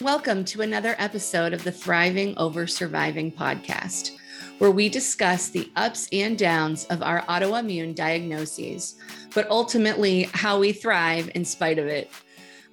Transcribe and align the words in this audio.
Welcome 0.00 0.46
to 0.46 0.62
another 0.62 0.94
episode 0.96 1.52
of 1.52 1.62
the 1.62 1.70
Thriving 1.70 2.32
Over 2.38 2.66
Surviving 2.66 3.30
podcast, 3.30 4.12
where 4.56 4.70
we 4.70 4.88
discuss 4.88 5.50
the 5.50 5.70
ups 5.76 6.08
and 6.10 6.38
downs 6.38 6.86
of 6.86 7.02
our 7.02 7.20
autoimmune 7.26 7.94
diagnoses, 7.94 8.94
but 9.34 9.46
ultimately 9.50 10.22
how 10.32 10.58
we 10.58 10.72
thrive 10.72 11.30
in 11.34 11.44
spite 11.44 11.78
of 11.78 11.86
it. 11.86 12.10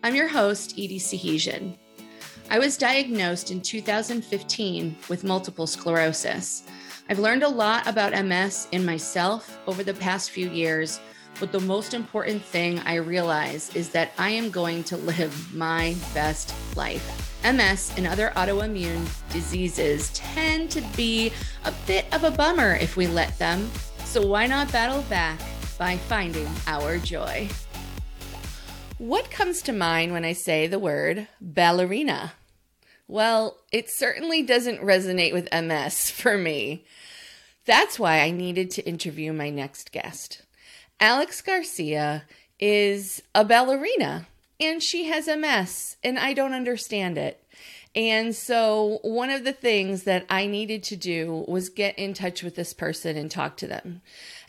I'm 0.03 0.15
your 0.15 0.29
host, 0.29 0.71
Edie 0.77 1.01
Sahesian. 1.01 1.77
I 2.49 2.59
was 2.59 2.77
diagnosed 2.77 3.51
in 3.51 3.59
2015 3.59 4.95
with 5.09 5.25
multiple 5.25 5.67
sclerosis. 5.67 6.63
I've 7.09 7.19
learned 7.19 7.43
a 7.43 7.49
lot 7.49 7.87
about 7.87 8.25
MS 8.25 8.69
in 8.71 8.85
myself 8.85 9.59
over 9.67 9.83
the 9.83 9.95
past 9.95 10.31
few 10.31 10.49
years, 10.49 11.01
but 11.41 11.51
the 11.51 11.59
most 11.59 11.93
important 11.93 12.41
thing 12.41 12.79
I 12.79 12.95
realize 12.95 13.75
is 13.75 13.89
that 13.89 14.11
I 14.17 14.29
am 14.29 14.49
going 14.49 14.83
to 14.85 14.97
live 14.97 15.53
my 15.53 15.93
best 16.13 16.53
life. 16.75 17.26
MS 17.53 17.93
and 17.95 18.05
other 18.05 18.33
autoimmune 18.35 19.07
diseases 19.31 20.09
tend 20.09 20.69
to 20.71 20.81
be 20.97 21.31
a 21.63 21.73
bit 21.85 22.05
of 22.13 22.25
a 22.25 22.31
bummer 22.31 22.75
if 22.75 22.97
we 22.97 23.07
let 23.07 23.39
them. 23.39 23.71
So 24.03 24.25
why 24.25 24.47
not 24.47 24.69
battle 24.71 25.01
back 25.03 25.39
by 25.77 25.95
finding 25.95 26.49
our 26.67 26.97
joy? 26.97 27.47
What 28.97 29.31
comes 29.31 29.61
to 29.61 29.71
mind 29.71 30.11
when 30.11 30.25
I 30.25 30.33
say 30.33 30.67
the 30.67 30.77
word 30.77 31.29
ballerina? 31.39 32.33
Well, 33.07 33.55
it 33.71 33.89
certainly 33.89 34.43
doesn't 34.43 34.81
resonate 34.81 35.31
with 35.31 35.53
MS 35.53 36.11
for 36.11 36.37
me. 36.37 36.83
That's 37.63 37.97
why 37.97 38.19
I 38.19 38.31
needed 38.31 38.71
to 38.71 38.85
interview 38.85 39.31
my 39.31 39.49
next 39.49 39.93
guest. 39.93 40.41
Alex 40.99 41.41
Garcia 41.41 42.25
is 42.59 43.21
a 43.33 43.45
ballerina 43.45 44.27
and 44.59 44.81
she 44.81 45.05
has 45.05 45.27
MS 45.27 45.97
and 46.03 46.17
I 46.17 46.33
don't 46.33 46.53
understand 46.53 47.17
it. 47.17 47.43
And 47.95 48.35
so, 48.35 48.99
one 49.01 49.29
of 49.29 49.43
the 49.43 49.53
things 49.53 50.03
that 50.03 50.25
I 50.29 50.45
needed 50.45 50.83
to 50.83 50.95
do 50.95 51.45
was 51.47 51.69
get 51.69 51.97
in 51.97 52.13
touch 52.13 52.43
with 52.43 52.55
this 52.55 52.73
person 52.73 53.17
and 53.17 53.31
talk 53.31 53.57
to 53.57 53.67
them. 53.67 54.01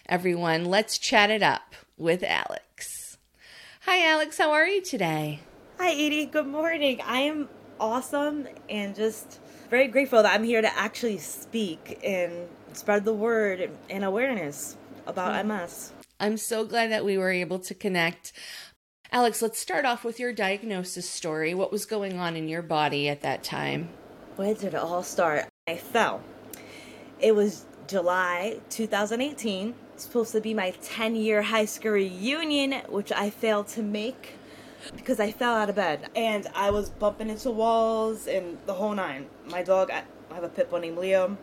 Everyone, 0.06 0.66
let's 0.66 0.98
chat 0.98 1.30
it 1.30 1.42
up 1.42 1.74
with 1.96 2.22
Alex. 2.22 3.16
Hi, 3.82 4.06
Alex. 4.06 4.36
How 4.36 4.52
are 4.52 4.66
you 4.66 4.82
today? 4.82 5.40
Hi, 5.78 5.92
Edie. 5.92 6.26
Good 6.26 6.46
morning. 6.46 7.00
I 7.06 7.20
am 7.20 7.48
awesome 7.80 8.48
and 8.68 8.94
just 8.94 9.40
very 9.70 9.88
grateful 9.88 10.22
that 10.22 10.34
I'm 10.34 10.44
here 10.44 10.60
to 10.60 10.78
actually 10.78 11.18
speak 11.18 12.00
and 12.04 12.48
spread 12.72 13.04
the 13.04 13.14
word 13.14 13.70
and 13.88 14.04
awareness 14.04 14.76
about 15.06 15.40
hmm. 15.40 15.48
MS. 15.48 15.92
I'm 16.20 16.36
so 16.36 16.64
glad 16.64 16.90
that 16.90 17.04
we 17.04 17.16
were 17.16 17.30
able 17.30 17.60
to 17.60 17.74
connect. 17.74 18.32
Alex, 19.10 19.40
let's 19.40 19.58
start 19.58 19.86
off 19.86 20.04
with 20.04 20.20
your 20.20 20.34
diagnosis 20.34 21.08
story. 21.08 21.54
What 21.54 21.72
was 21.72 21.86
going 21.86 22.18
on 22.18 22.36
in 22.36 22.46
your 22.46 22.60
body 22.60 23.08
at 23.08 23.22
that 23.22 23.42
time? 23.42 23.88
Where 24.36 24.52
did 24.52 24.74
it 24.74 24.74
all 24.74 25.02
start? 25.02 25.46
I 25.66 25.76
fell. 25.78 26.22
It 27.18 27.34
was 27.34 27.64
July 27.86 28.60
2018 28.68 29.74
supposed 29.96 30.32
to 30.32 30.42
be 30.42 30.52
my 30.52 30.72
10 30.82 31.16
year 31.16 31.40
high 31.40 31.64
school 31.64 31.92
reunion, 31.92 32.82
which 32.90 33.10
I 33.10 33.30
failed 33.30 33.68
to 33.68 33.82
make 33.82 34.34
because 34.94 35.18
I 35.18 35.32
fell 35.32 35.54
out 35.54 35.70
of 35.70 35.76
bed 35.76 36.10
and 36.14 36.46
I 36.54 36.70
was 36.70 36.90
bumping 36.90 37.30
into 37.30 37.50
walls 37.50 38.26
and 38.26 38.58
the 38.66 38.74
whole 38.74 38.92
nine. 38.92 39.26
My 39.46 39.62
dog, 39.62 39.90
I 39.90 40.04
have 40.34 40.44
a 40.44 40.50
pit 40.50 40.68
bull 40.68 40.80
named 40.80 40.98
Leo, 40.98 41.38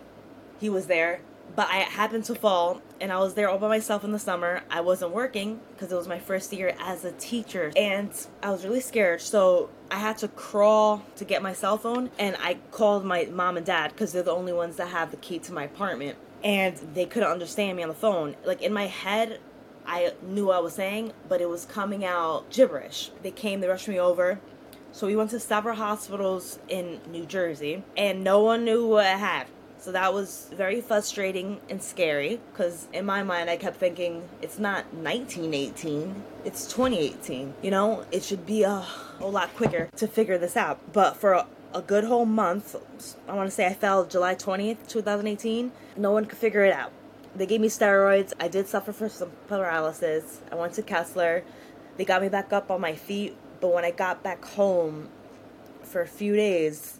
he 0.59 0.69
was 0.69 0.85
there, 0.85 1.19
but 1.55 1.69
I 1.69 1.77
happened 1.77 2.25
to 2.25 2.35
fall 2.35 2.81
and 2.99 3.11
I 3.11 3.19
was 3.19 3.33
there 3.33 3.49
all 3.49 3.57
by 3.57 3.67
myself 3.67 4.03
in 4.03 4.11
the 4.11 4.19
summer. 4.19 4.63
I 4.69 4.81
wasn't 4.81 5.11
working 5.11 5.59
because 5.73 5.91
it 5.91 5.95
was 5.95 6.07
my 6.07 6.19
first 6.19 6.51
year 6.51 6.75
as 6.79 7.05
a 7.05 7.11
teacher 7.13 7.71
and 7.75 8.11
I 8.43 8.51
was 8.51 8.65
really 8.65 8.81
scared. 8.81 9.21
So 9.21 9.69
I 9.91 9.97
had 9.97 10.17
to 10.19 10.27
crawl 10.27 11.03
to 11.15 11.25
get 11.25 11.41
my 11.41 11.53
cell 11.53 11.77
phone 11.77 12.09
and 12.19 12.35
I 12.39 12.55
called 12.71 13.05
my 13.05 13.25
mom 13.25 13.57
and 13.57 13.65
dad 13.65 13.91
because 13.91 14.13
they're 14.13 14.23
the 14.23 14.31
only 14.31 14.53
ones 14.53 14.77
that 14.77 14.89
have 14.89 15.11
the 15.11 15.17
key 15.17 15.39
to 15.39 15.53
my 15.53 15.63
apartment 15.63 16.17
and 16.43 16.77
they 16.93 17.05
couldn't 17.05 17.29
understand 17.29 17.77
me 17.77 17.83
on 17.83 17.89
the 17.89 17.95
phone. 17.95 18.35
Like 18.45 18.61
in 18.61 18.73
my 18.73 18.87
head, 18.87 19.39
I 19.85 20.13
knew 20.21 20.47
what 20.47 20.57
I 20.57 20.59
was 20.59 20.73
saying, 20.73 21.13
but 21.29 21.41
it 21.41 21.49
was 21.49 21.65
coming 21.65 22.03
out 22.03 22.49
gibberish. 22.49 23.11
They 23.21 23.31
came, 23.31 23.61
they 23.61 23.67
rushed 23.67 23.87
me 23.87 23.99
over. 23.99 24.39
So 24.91 25.07
we 25.07 25.15
went 25.15 25.31
to 25.31 25.39
several 25.39 25.75
hospitals 25.75 26.57
in 26.69 27.01
New 27.09 27.25
Jersey, 27.25 27.83
and 27.97 28.23
no 28.23 28.41
one 28.41 28.63
knew 28.63 28.87
what 28.87 29.05
I 29.05 29.17
had. 29.17 29.47
So 29.85 29.91
that 29.91 30.15
was 30.15 30.49
very 30.51 30.81
frustrating 30.81 31.61
and 31.69 31.79
scary 31.79 32.39
because 32.51 32.87
in 32.91 33.05
my 33.05 33.21
mind 33.21 33.51
I 33.51 33.57
kept 33.57 33.77
thinking 33.77 34.27
it's 34.41 34.57
not 34.57 34.91
1918, 34.95 36.23
it's 36.43 36.65
2018. 36.73 37.53
You 37.61 37.69
know, 37.69 38.03
it 38.11 38.23
should 38.23 38.47
be 38.47 38.63
a 38.63 38.77
whole 38.77 39.31
lot 39.31 39.55
quicker 39.55 39.87
to 39.97 40.07
figure 40.07 40.39
this 40.39 40.57
out. 40.57 40.79
But 40.91 41.17
for 41.17 41.45
a 41.71 41.83
good 41.83 42.03
whole 42.03 42.25
month. 42.25 42.75
I 43.29 43.35
want 43.35 43.47
to 43.47 43.55
say 43.55 43.67
I 43.67 43.75
fell 43.75 44.05
July 44.05 44.33
20th, 44.33 44.87
2018. 44.87 45.71
No 45.97 46.11
one 46.11 46.25
could 46.25 46.39
figure 46.39 46.65
it 46.65 46.73
out. 46.73 46.91
They 47.35 47.45
gave 47.45 47.61
me 47.61 47.67
steroids. 47.67 48.33
I 48.39 48.47
did 48.47 48.67
suffer 48.67 48.91
from 48.91 49.09
some 49.09 49.33
paralysis. 49.47 50.41
I 50.51 50.55
went 50.55 50.73
to 50.73 50.81
Kessler. 50.81 51.43
They 51.97 52.05
got 52.05 52.23
me 52.23 52.29
back 52.29 52.51
up 52.51 52.71
on 52.71 52.81
my 52.81 52.95
feet. 52.95 53.37
But 53.61 53.71
when 53.71 53.85
I 53.85 53.91
got 53.91 54.23
back 54.23 54.45
home 54.45 55.09
for 55.83 56.01
a 56.01 56.07
few 56.07 56.35
days, 56.35 56.99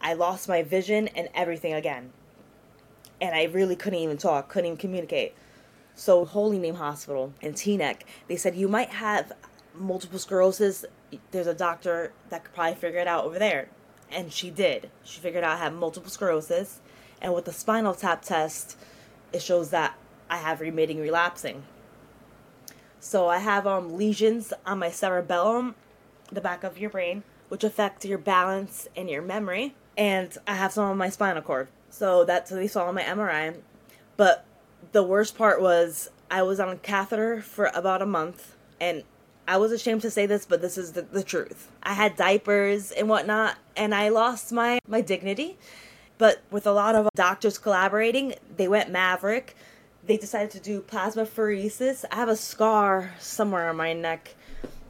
I 0.00 0.14
lost 0.14 0.48
my 0.48 0.62
vision 0.62 1.08
and 1.08 1.28
everything 1.34 1.72
again. 1.72 2.12
And 3.20 3.34
I 3.34 3.44
really 3.44 3.76
couldn't 3.76 3.98
even 3.98 4.16
talk, 4.16 4.48
couldn't 4.48 4.66
even 4.66 4.78
communicate. 4.78 5.34
So, 5.94 6.24
Holy 6.24 6.58
Name 6.58 6.76
Hospital 6.76 7.34
in 7.42 7.52
Teaneck, 7.52 8.02
they 8.28 8.36
said 8.36 8.56
you 8.56 8.68
might 8.68 8.90
have 8.90 9.32
multiple 9.74 10.18
sclerosis. 10.18 10.84
There's 11.30 11.46
a 11.46 11.54
doctor 11.54 12.12
that 12.30 12.44
could 12.44 12.54
probably 12.54 12.76
figure 12.76 13.00
it 13.00 13.06
out 13.06 13.24
over 13.24 13.38
there 13.38 13.68
and 14.10 14.32
she 14.32 14.50
did. 14.50 14.90
She 15.04 15.20
figured 15.20 15.44
out 15.44 15.56
I 15.56 15.58
have 15.58 15.72
multiple 15.72 16.10
sclerosis, 16.10 16.80
and 17.20 17.34
with 17.34 17.44
the 17.44 17.52
spinal 17.52 17.94
tap 17.94 18.22
test, 18.22 18.76
it 19.32 19.42
shows 19.42 19.70
that 19.70 19.96
I 20.28 20.38
have 20.38 20.60
remitting 20.60 21.00
relapsing. 21.00 21.62
So 22.98 23.28
I 23.28 23.38
have 23.38 23.66
um, 23.66 23.96
lesions 23.96 24.52
on 24.66 24.78
my 24.78 24.90
cerebellum, 24.90 25.74
the 26.30 26.40
back 26.40 26.64
of 26.64 26.78
your 26.78 26.90
brain, 26.90 27.22
which 27.48 27.64
affect 27.64 28.04
your 28.04 28.18
balance 28.18 28.88
and 28.94 29.08
your 29.08 29.22
memory, 29.22 29.74
and 30.00 30.34
I 30.46 30.54
have 30.54 30.72
some 30.72 30.84
on 30.84 30.96
my 30.96 31.10
spinal 31.10 31.42
cord. 31.42 31.68
So 31.90 32.24
that's 32.24 32.50
what 32.50 32.56
they 32.56 32.68
saw 32.68 32.86
on 32.86 32.94
my 32.94 33.02
MRI. 33.02 33.54
But 34.16 34.46
the 34.92 35.02
worst 35.02 35.36
part 35.36 35.60
was 35.60 36.10
I 36.30 36.42
was 36.42 36.58
on 36.58 36.70
a 36.70 36.76
catheter 36.76 37.42
for 37.42 37.70
about 37.74 38.00
a 38.00 38.06
month, 38.06 38.56
and 38.80 39.04
I 39.46 39.58
was 39.58 39.72
ashamed 39.72 40.00
to 40.02 40.10
say 40.10 40.24
this, 40.24 40.46
but 40.46 40.62
this 40.62 40.78
is 40.78 40.92
the, 40.92 41.02
the 41.02 41.22
truth. 41.22 41.70
I 41.82 41.92
had 41.92 42.16
diapers 42.16 42.92
and 42.92 43.10
whatnot, 43.10 43.56
and 43.76 43.94
I 43.94 44.08
lost 44.08 44.52
my, 44.52 44.78
my 44.88 45.02
dignity. 45.02 45.58
But 46.16 46.40
with 46.50 46.66
a 46.66 46.72
lot 46.72 46.94
of 46.94 47.08
doctors 47.14 47.58
collaborating, 47.58 48.34
they 48.56 48.68
went 48.68 48.90
maverick. 48.90 49.54
They 50.06 50.16
decided 50.16 50.50
to 50.52 50.60
do 50.60 50.80
plasma 50.80 51.26
plasmapheresis. 51.26 52.06
I 52.10 52.16
have 52.16 52.28
a 52.30 52.36
scar 52.36 53.12
somewhere 53.18 53.68
on 53.68 53.76
my 53.76 53.92
neck. 53.92 54.34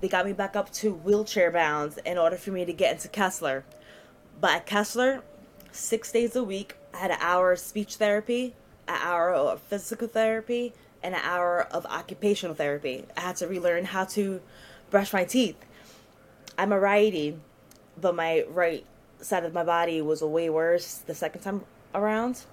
They 0.01 0.09
got 0.09 0.25
me 0.25 0.35
back 0.35 0.55
up 0.55 0.73
to 0.75 0.95
wheelchair 0.95 1.51
bounds 1.51 1.99
in 1.99 2.17
order 2.17 2.37
for 2.37 2.53
me 2.53 2.65
to 2.65 2.73
get 2.73 2.93
into 2.93 3.09
Kessler. 3.09 3.65
But 4.41 4.53
at 4.53 4.67
Kessler, 4.67 5.23
six 5.71 6.11
days 6.11 6.35
a 6.35 6.43
week, 6.43 6.77
I 6.95 6.99
had 6.99 7.11
an 7.11 7.19
hour 7.21 7.53
of 7.53 7.59
speech 7.59 7.97
therapy, 7.97 8.55
an 8.89 8.99
hour 9.01 9.33
of 9.33 9.61
physical 9.61 10.09
therapy, 10.09 10.73
and 11.03 11.15
an 11.15 11.21
hour 11.23 11.67
of 11.71 11.85
occupational 11.87 12.55
therapy. 12.55 13.05
I 13.17 13.21
had 13.21 13.37
to 13.37 13.47
relearn 13.47 13.85
how 13.85 14.05
to 14.07 14.41
brush 14.91 15.13
my 15.13 15.25
teeth. 15.25 15.57
I'm 16.57 16.73
a 16.73 16.81
righty, 16.81 17.39
but 18.01 18.15
my 18.15 18.45
right 18.49 18.85
side 19.21 19.45
of 19.45 19.53
my 19.53 19.65
body 19.65 20.01
was 20.01 20.23
way 20.23 20.49
worse 20.49 20.97
the 20.97 21.15
second 21.15 21.43
time 21.43 21.65
around. 21.95 22.45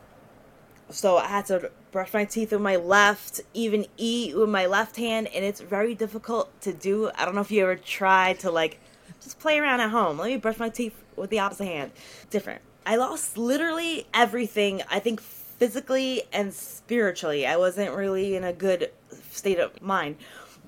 So 0.90 1.18
I 1.18 1.28
had 1.28 1.46
to 1.48 1.72
brush 1.92 2.14
my 2.14 2.26
teeth 2.26 2.52
with 2.52 2.62
my 2.62 2.76
left, 2.76 3.42
even 3.54 3.86
eat 3.98 4.36
with 4.36 4.50
my 4.50 4.66
left 4.66 4.98
hand, 4.98 5.28
and 5.34 5.44
it's 5.44 5.62
very 5.62 5.96
difficult 5.96 6.62
to 6.62 6.74
do. 6.74 7.12
I 7.16 7.26
don't 7.26 7.36
know 7.36 7.42
if 7.42 7.52
you 7.52 7.64
ever 7.64 7.76
tried 7.76 8.40
to 8.40 8.52
like 8.52 8.80
just 9.22 9.40
play 9.40 9.60
around 9.60 9.82
at 9.82 9.90
home. 9.90 10.18
Let 10.18 10.28
me 10.28 10.38
brush 10.38 10.60
my 10.60 10.70
teeth 10.70 10.96
with 11.16 11.30
the 11.30 11.40
opposite 11.40 11.66
hand. 11.66 11.92
Different. 12.30 12.62
I 12.86 12.96
lost 12.96 13.38
literally 13.38 14.08
everything. 14.14 14.82
I 14.90 15.00
think 15.00 15.20
physically 15.22 16.24
and 16.32 16.54
spiritually. 16.54 17.46
I 17.46 17.58
wasn't 17.58 17.96
really 17.96 18.36
in 18.36 18.44
a 18.44 18.54
good 18.54 18.92
state 19.32 19.60
of 19.60 19.82
mind. 19.82 20.18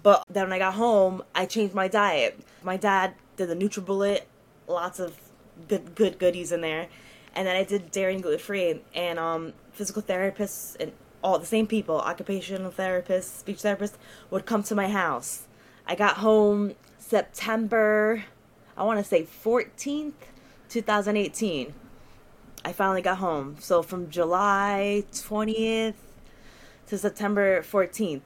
But 0.01 0.23
then 0.29 0.45
when 0.45 0.53
I 0.53 0.59
got 0.59 0.75
home, 0.75 1.23
I 1.35 1.45
changed 1.45 1.73
my 1.73 1.87
diet. 1.87 2.39
My 2.63 2.77
dad 2.77 3.13
did 3.37 3.49
the 3.49 3.55
NutriBullet, 3.55 4.21
lots 4.67 4.99
of 4.99 5.15
good 5.67 5.95
good 5.95 6.19
goodies 6.19 6.51
in 6.51 6.61
there, 6.61 6.87
and 7.35 7.45
then 7.47 7.55
I 7.55 7.63
did 7.63 7.91
dairy 7.91 8.13
and 8.13 8.23
gluten 8.23 8.39
free. 8.39 8.81
And 8.93 9.19
um, 9.19 9.53
physical 9.73 10.01
therapists 10.01 10.75
and 10.79 10.93
all 11.21 11.37
the 11.37 11.45
same 11.45 11.67
people, 11.67 11.99
occupational 11.99 12.71
therapists, 12.71 13.39
speech 13.39 13.57
therapists, 13.57 13.95
would 14.29 14.45
come 14.45 14.63
to 14.63 14.75
my 14.75 14.87
house. 14.87 15.47
I 15.85 15.95
got 15.95 16.17
home 16.17 16.75
September, 16.97 18.23
I 18.79 18.83
want 18.83 18.97
to 18.97 19.03
say 19.03 19.23
14th, 19.23 20.13
2018. 20.69 21.73
I 22.63 22.71
finally 22.71 23.01
got 23.01 23.17
home. 23.17 23.57
So 23.59 23.81
from 23.81 24.09
July 24.09 25.03
20th 25.11 25.95
to 26.87 26.97
September 26.97 27.61
14th, 27.61 28.21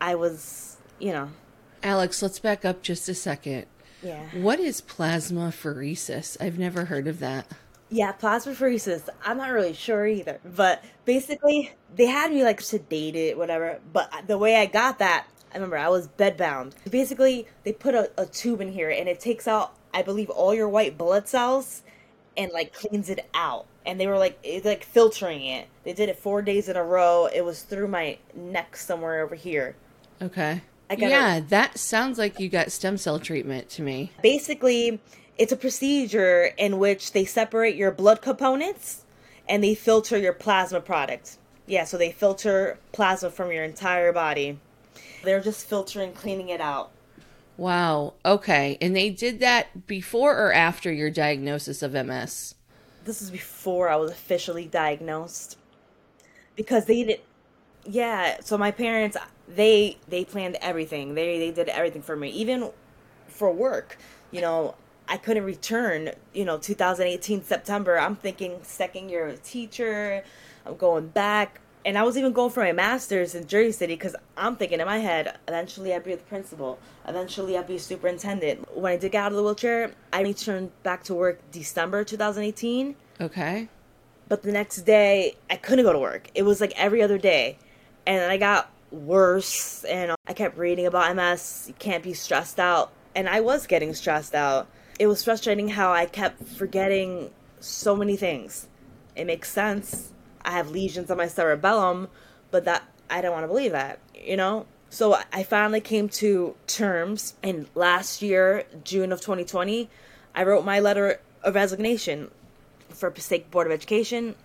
I 0.00 0.14
was, 0.14 0.76
you 1.00 1.12
know. 1.12 1.30
Alex, 1.82 2.22
let's 2.22 2.38
back 2.38 2.64
up 2.64 2.82
just 2.82 3.08
a 3.08 3.14
second. 3.14 3.66
Yeah. 4.00 4.26
What 4.32 4.60
is 4.60 4.80
plasma 4.80 5.48
plasmapheresis? 5.48 6.36
I've 6.40 6.58
never 6.58 6.84
heard 6.84 7.08
of 7.08 7.18
that. 7.18 7.48
Yeah, 7.88 8.12
plasmapheresis. 8.12 9.08
I'm 9.24 9.38
not 9.38 9.50
really 9.50 9.72
sure 9.72 10.06
either. 10.06 10.38
But 10.44 10.84
basically, 11.04 11.72
they 11.94 12.06
had 12.06 12.30
me 12.30 12.44
like 12.44 12.60
sedated, 12.60 13.36
whatever. 13.36 13.80
But 13.92 14.12
the 14.28 14.38
way 14.38 14.56
I 14.56 14.66
got 14.66 15.00
that, 15.00 15.26
I 15.52 15.56
remember 15.56 15.78
I 15.78 15.88
was 15.88 16.06
bedbound. 16.06 16.72
Basically, 16.90 17.46
they 17.64 17.72
put 17.72 17.94
a, 17.94 18.10
a 18.18 18.26
tube 18.26 18.60
in 18.60 18.70
here 18.70 18.90
and 18.90 19.08
it 19.08 19.18
takes 19.18 19.48
out, 19.48 19.74
I 19.96 20.02
believe, 20.02 20.28
all 20.28 20.54
your 20.54 20.68
white 20.68 20.98
blood 20.98 21.26
cells 21.26 21.82
and 22.36 22.52
like 22.52 22.74
cleans 22.74 23.08
it 23.08 23.26
out. 23.32 23.64
And 23.86 23.98
they 23.98 24.06
were 24.06 24.18
like, 24.18 24.38
it's 24.42 24.66
like 24.66 24.84
filtering 24.84 25.42
it. 25.46 25.68
They 25.84 25.94
did 25.94 26.10
it 26.10 26.18
four 26.18 26.42
days 26.42 26.68
in 26.68 26.76
a 26.76 26.84
row. 26.84 27.30
It 27.32 27.46
was 27.46 27.62
through 27.62 27.88
my 27.88 28.18
neck 28.34 28.76
somewhere 28.76 29.22
over 29.22 29.34
here. 29.34 29.74
Okay. 30.20 30.60
I 30.90 30.96
got 30.96 31.10
yeah, 31.10 31.40
that 31.48 31.78
sounds 31.78 32.18
like 32.18 32.38
you 32.38 32.50
got 32.50 32.70
stem 32.70 32.98
cell 32.98 33.18
treatment 33.18 33.70
to 33.70 33.82
me. 33.82 34.12
Basically, 34.22 35.00
it's 35.38 35.52
a 35.52 35.56
procedure 35.56 36.50
in 36.58 36.78
which 36.78 37.12
they 37.12 37.24
separate 37.24 37.74
your 37.74 37.90
blood 37.90 38.20
components 38.20 39.04
and 39.48 39.64
they 39.64 39.74
filter 39.74 40.18
your 40.18 40.34
plasma 40.34 40.80
product. 40.80 41.38
Yeah, 41.66 41.84
so 41.84 41.96
they 41.96 42.12
filter 42.12 42.78
plasma 42.92 43.30
from 43.30 43.50
your 43.50 43.64
entire 43.64 44.12
body. 44.12 44.58
They're 45.24 45.40
just 45.40 45.66
filtering, 45.66 46.12
cleaning 46.12 46.50
it 46.50 46.60
out. 46.60 46.90
Wow. 47.56 48.14
Okay. 48.24 48.76
And 48.80 48.94
they 48.94 49.10
did 49.10 49.40
that 49.40 49.86
before 49.86 50.36
or 50.36 50.52
after 50.52 50.92
your 50.92 51.10
diagnosis 51.10 51.82
of 51.82 51.92
MS? 51.92 52.54
This 53.04 53.22
is 53.22 53.30
before 53.30 53.88
I 53.88 53.96
was 53.96 54.10
officially 54.10 54.66
diagnosed. 54.66 55.58
Because 56.54 56.86
they 56.86 57.04
did 57.04 57.20
yeah, 57.88 58.38
so 58.40 58.58
my 58.58 58.70
parents 58.70 59.16
they 59.48 59.96
they 60.08 60.24
planned 60.24 60.56
everything. 60.60 61.14
They 61.14 61.38
they 61.38 61.52
did 61.52 61.68
everything 61.68 62.02
for 62.02 62.16
me. 62.16 62.30
Even 62.30 62.70
for 63.28 63.52
work. 63.52 63.98
You 64.32 64.40
know, 64.40 64.74
I 65.08 65.16
couldn't 65.16 65.44
return, 65.44 66.10
you 66.34 66.44
know, 66.44 66.58
2018 66.58 67.44
September. 67.44 67.98
I'm 67.98 68.16
thinking 68.16 68.58
second 68.62 69.08
year 69.08 69.36
teacher. 69.44 70.24
I'm 70.64 70.76
going 70.76 71.08
back. 71.08 71.60
And 71.86 71.96
I 71.96 72.02
was 72.02 72.18
even 72.18 72.32
going 72.32 72.50
for 72.50 72.62
my 72.62 72.72
master's 72.72 73.34
in 73.34 73.46
Jersey 73.46 73.72
City 73.72 73.94
because 73.94 74.14
I'm 74.36 74.56
thinking 74.56 74.80
in 74.80 74.86
my 74.86 74.98
head, 74.98 75.38
eventually 75.48 75.94
I'd 75.94 76.04
be 76.04 76.14
the 76.14 76.22
principal. 76.24 76.78
Eventually 77.06 77.56
I'd 77.56 77.66
be 77.66 77.76
a 77.76 77.78
superintendent. 77.78 78.76
When 78.76 78.92
I 78.92 78.96
did 78.96 79.12
get 79.12 79.24
out 79.24 79.32
of 79.32 79.36
the 79.36 79.42
wheelchair, 79.42 79.92
I 80.12 80.22
returned 80.22 80.70
back 80.82 81.04
to 81.04 81.14
work 81.14 81.40
December 81.52 82.04
2018. 82.04 82.96
Okay. 83.20 83.68
But 84.28 84.42
the 84.42 84.52
next 84.52 84.82
day, 84.82 85.36
I 85.48 85.56
couldn't 85.56 85.84
go 85.84 85.92
to 85.92 85.98
work. 85.98 86.28
It 86.34 86.42
was 86.42 86.60
like 86.60 86.72
every 86.76 87.02
other 87.02 87.16
day. 87.16 87.56
And 88.04 88.18
then 88.18 88.30
I 88.30 88.36
got 88.36 88.70
worse 88.90 89.84
and 89.84 90.12
I 90.26 90.32
kept 90.34 90.58
reading 90.58 90.86
about 90.86 91.14
MS. 91.14 91.66
You 91.68 91.74
can't 91.78 92.02
be 92.02 92.12
stressed 92.12 92.58
out. 92.58 92.92
And 93.14 93.28
I 93.28 93.40
was 93.40 93.66
getting 93.66 93.94
stressed 93.94 94.34
out 94.34 94.68
it 94.98 95.06
was 95.06 95.22
frustrating 95.22 95.68
how 95.68 95.92
I 95.92 96.06
kept 96.06 96.42
forgetting 96.42 97.30
so 97.60 97.96
many 97.96 98.16
things. 98.16 98.68
It 99.14 99.26
makes 99.26 99.50
sense. 99.50 100.12
I 100.46 100.52
have 100.52 100.70
lesions 100.70 101.10
on 101.10 101.18
my 101.18 101.26
cerebellum, 101.26 102.08
but 102.50 102.64
that 102.64 102.84
I 103.10 103.20
don't 103.20 103.32
want 103.32 103.44
to 103.44 103.48
believe 103.48 103.72
that, 103.72 103.98
you 104.14 104.36
know? 104.36 104.66
So 104.88 105.18
I 105.32 105.42
finally 105.42 105.80
came 105.80 106.08
to 106.10 106.54
terms 106.66 107.34
and 107.42 107.66
last 107.74 108.22
year, 108.22 108.64
June 108.84 109.12
of 109.12 109.20
2020, 109.20 109.90
I 110.34 110.44
wrote 110.44 110.64
my 110.64 110.80
letter 110.80 111.20
of 111.42 111.54
resignation 111.54 112.30
for 112.90 113.10
Passaic 113.10 113.50
Board 113.50 113.66
of 113.66 113.72
Education 113.72 114.36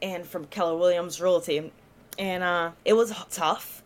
and 0.00 0.26
from 0.26 0.46
Keller 0.46 0.76
Williams 0.76 1.20
Realty. 1.20 1.72
And 2.18 2.42
uh, 2.42 2.72
it 2.84 2.94
was 2.94 3.12
tough. 3.30 3.82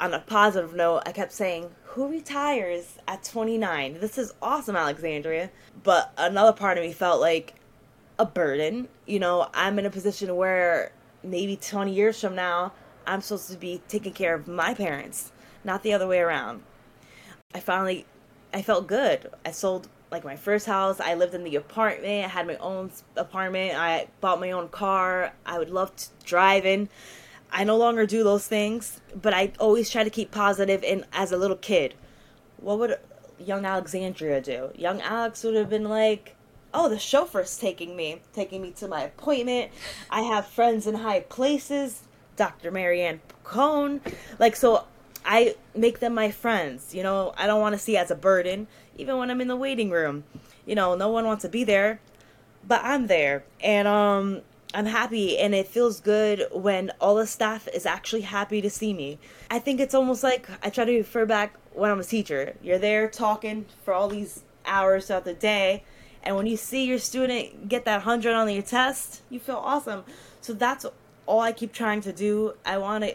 On 0.00 0.14
a 0.14 0.20
positive 0.20 0.74
note, 0.74 1.02
I 1.06 1.12
kept 1.12 1.32
saying, 1.32 1.70
who 1.84 2.08
retires 2.08 2.98
at 3.06 3.22
29? 3.24 3.98
This 4.00 4.18
is 4.18 4.34
awesome, 4.42 4.74
Alexandria. 4.74 5.50
But 5.82 6.12
another 6.16 6.52
part 6.52 6.78
of 6.78 6.84
me 6.84 6.92
felt 6.92 7.20
like 7.20 7.54
a 8.18 8.26
burden. 8.26 8.88
You 9.06 9.18
know, 9.18 9.48
I'm 9.54 9.78
in 9.78 9.86
a 9.86 9.90
position 9.90 10.34
where 10.36 10.92
maybe 11.22 11.56
20 11.56 11.92
years 11.92 12.20
from 12.20 12.34
now, 12.34 12.72
I'm 13.06 13.20
supposed 13.20 13.50
to 13.50 13.56
be 13.56 13.82
taking 13.88 14.12
care 14.12 14.34
of 14.34 14.46
my 14.46 14.74
parents, 14.74 15.32
not 15.64 15.82
the 15.82 15.92
other 15.92 16.06
way 16.06 16.20
around. 16.20 16.62
I 17.54 17.60
finally, 17.60 18.06
I 18.52 18.62
felt 18.62 18.86
good. 18.86 19.30
I 19.44 19.50
sold 19.50 19.88
like 20.10 20.24
my 20.24 20.36
first 20.36 20.66
house. 20.66 21.00
I 21.00 21.14
lived 21.14 21.34
in 21.34 21.42
the 21.42 21.56
apartment. 21.56 22.24
I 22.24 22.28
had 22.28 22.46
my 22.46 22.56
own 22.56 22.90
apartment. 23.16 23.76
I 23.76 24.08
bought 24.20 24.40
my 24.40 24.52
own 24.52 24.68
car. 24.68 25.32
I 25.44 25.58
would 25.58 25.70
love 25.70 25.94
to 25.96 26.06
drive 26.24 26.66
in. 26.66 26.88
I 27.50 27.64
no 27.64 27.76
longer 27.76 28.06
do 28.06 28.24
those 28.24 28.46
things, 28.46 29.00
but 29.20 29.34
I 29.34 29.52
always 29.58 29.90
try 29.90 30.04
to 30.04 30.10
keep 30.10 30.30
positive. 30.30 30.82
And 30.84 31.04
as 31.12 31.32
a 31.32 31.36
little 31.36 31.56
kid, 31.56 31.94
what 32.58 32.78
would 32.78 32.98
young 33.38 33.64
Alexandria 33.64 34.40
do? 34.40 34.70
Young 34.74 35.00
Alex 35.02 35.44
would 35.44 35.54
have 35.54 35.68
been 35.68 35.84
like, 35.84 36.36
oh, 36.74 36.88
the 36.88 36.98
chauffeur's 36.98 37.56
taking 37.56 37.96
me, 37.96 38.20
taking 38.32 38.62
me 38.62 38.70
to 38.72 38.88
my 38.88 39.02
appointment. 39.02 39.70
I 40.10 40.22
have 40.22 40.46
friends 40.46 40.86
in 40.86 40.94
high 40.96 41.20
places, 41.20 42.02
Dr. 42.36 42.70
Marianne 42.70 43.20
Cone. 43.44 44.00
Like, 44.38 44.56
so 44.56 44.84
I 45.24 45.56
make 45.74 46.00
them 46.00 46.14
my 46.14 46.30
friends. 46.30 46.94
You 46.94 47.02
know, 47.02 47.34
I 47.36 47.46
don't 47.46 47.60
want 47.60 47.74
to 47.74 47.78
see 47.78 47.96
as 47.96 48.10
a 48.10 48.16
burden, 48.16 48.66
even 48.96 49.18
when 49.18 49.30
I'm 49.30 49.40
in 49.40 49.48
the 49.48 49.56
waiting 49.56 49.90
room. 49.90 50.24
You 50.66 50.74
know, 50.74 50.94
no 50.94 51.08
one 51.08 51.24
wants 51.24 51.42
to 51.42 51.48
be 51.48 51.64
there, 51.64 52.00
but 52.66 52.80
I'm 52.84 53.06
there. 53.06 53.44
And, 53.60 53.88
um, 53.88 54.42
I'm 54.74 54.86
happy 54.86 55.38
and 55.38 55.54
it 55.54 55.66
feels 55.66 56.00
good 56.00 56.46
when 56.50 56.92
all 56.98 57.16
the 57.16 57.26
staff 57.26 57.68
is 57.74 57.84
actually 57.84 58.22
happy 58.22 58.62
to 58.62 58.70
see 58.70 58.94
me. 58.94 59.18
I 59.50 59.58
think 59.58 59.80
it's 59.80 59.94
almost 59.94 60.22
like 60.22 60.48
I 60.62 60.70
try 60.70 60.86
to 60.86 60.96
refer 60.96 61.26
back 61.26 61.54
when 61.74 61.90
I'm 61.90 62.00
a 62.00 62.04
teacher. 62.04 62.56
You're 62.62 62.78
there 62.78 63.08
talking 63.08 63.66
for 63.84 63.92
all 63.92 64.08
these 64.08 64.44
hours 64.64 65.06
throughout 65.06 65.24
the 65.24 65.34
day, 65.34 65.84
and 66.22 66.36
when 66.36 66.46
you 66.46 66.56
see 66.56 66.84
your 66.84 66.98
student 66.98 67.68
get 67.68 67.84
that 67.84 67.96
100 67.98 68.32
on 68.34 68.48
your 68.50 68.62
test, 68.62 69.22
you 69.30 69.38
feel 69.40 69.56
awesome. 69.56 70.04
So 70.40 70.52
that's 70.52 70.86
all 71.26 71.40
I 71.40 71.52
keep 71.52 71.72
trying 71.72 72.00
to 72.02 72.12
do. 72.12 72.54
I 72.64 72.78
want 72.78 73.04
to 73.04 73.14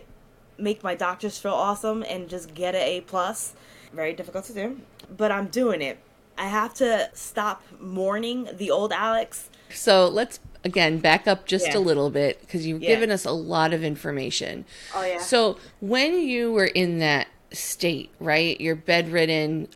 make 0.57 0.83
my 0.83 0.95
doctors 0.95 1.37
feel 1.37 1.53
awesome 1.53 2.03
and 2.03 2.29
just 2.29 2.53
get 2.53 2.75
an 2.75 2.81
A 2.81 3.01
plus. 3.01 3.53
Very 3.93 4.13
difficult 4.13 4.45
to 4.45 4.53
do, 4.53 4.81
but 5.15 5.31
I'm 5.31 5.47
doing 5.47 5.81
it. 5.81 5.99
I 6.37 6.47
have 6.47 6.73
to 6.75 7.09
stop 7.13 7.63
mourning 7.79 8.47
the 8.53 8.69
old 8.71 8.91
Alex. 8.91 9.49
So 9.69 10.07
let's 10.07 10.39
again 10.63 10.99
back 10.99 11.27
up 11.27 11.45
just 11.45 11.67
Yeah. 11.67 11.77
a 11.77 11.79
little 11.79 12.09
bit 12.09 12.41
because 12.41 12.65
you've 12.65 12.81
Yeah. 12.81 12.89
given 12.89 13.11
us 13.11 13.25
a 13.25 13.31
lot 13.31 13.73
of 13.73 13.83
information. 13.83 14.65
Oh 14.93 15.03
yeah. 15.05 15.19
So 15.19 15.57
when 15.79 16.19
you 16.19 16.51
were 16.51 16.65
in 16.65 16.99
that 16.99 17.27
state, 17.53 18.09
right? 18.19 18.59
You're 18.59 18.75
bedridden, 18.75 19.69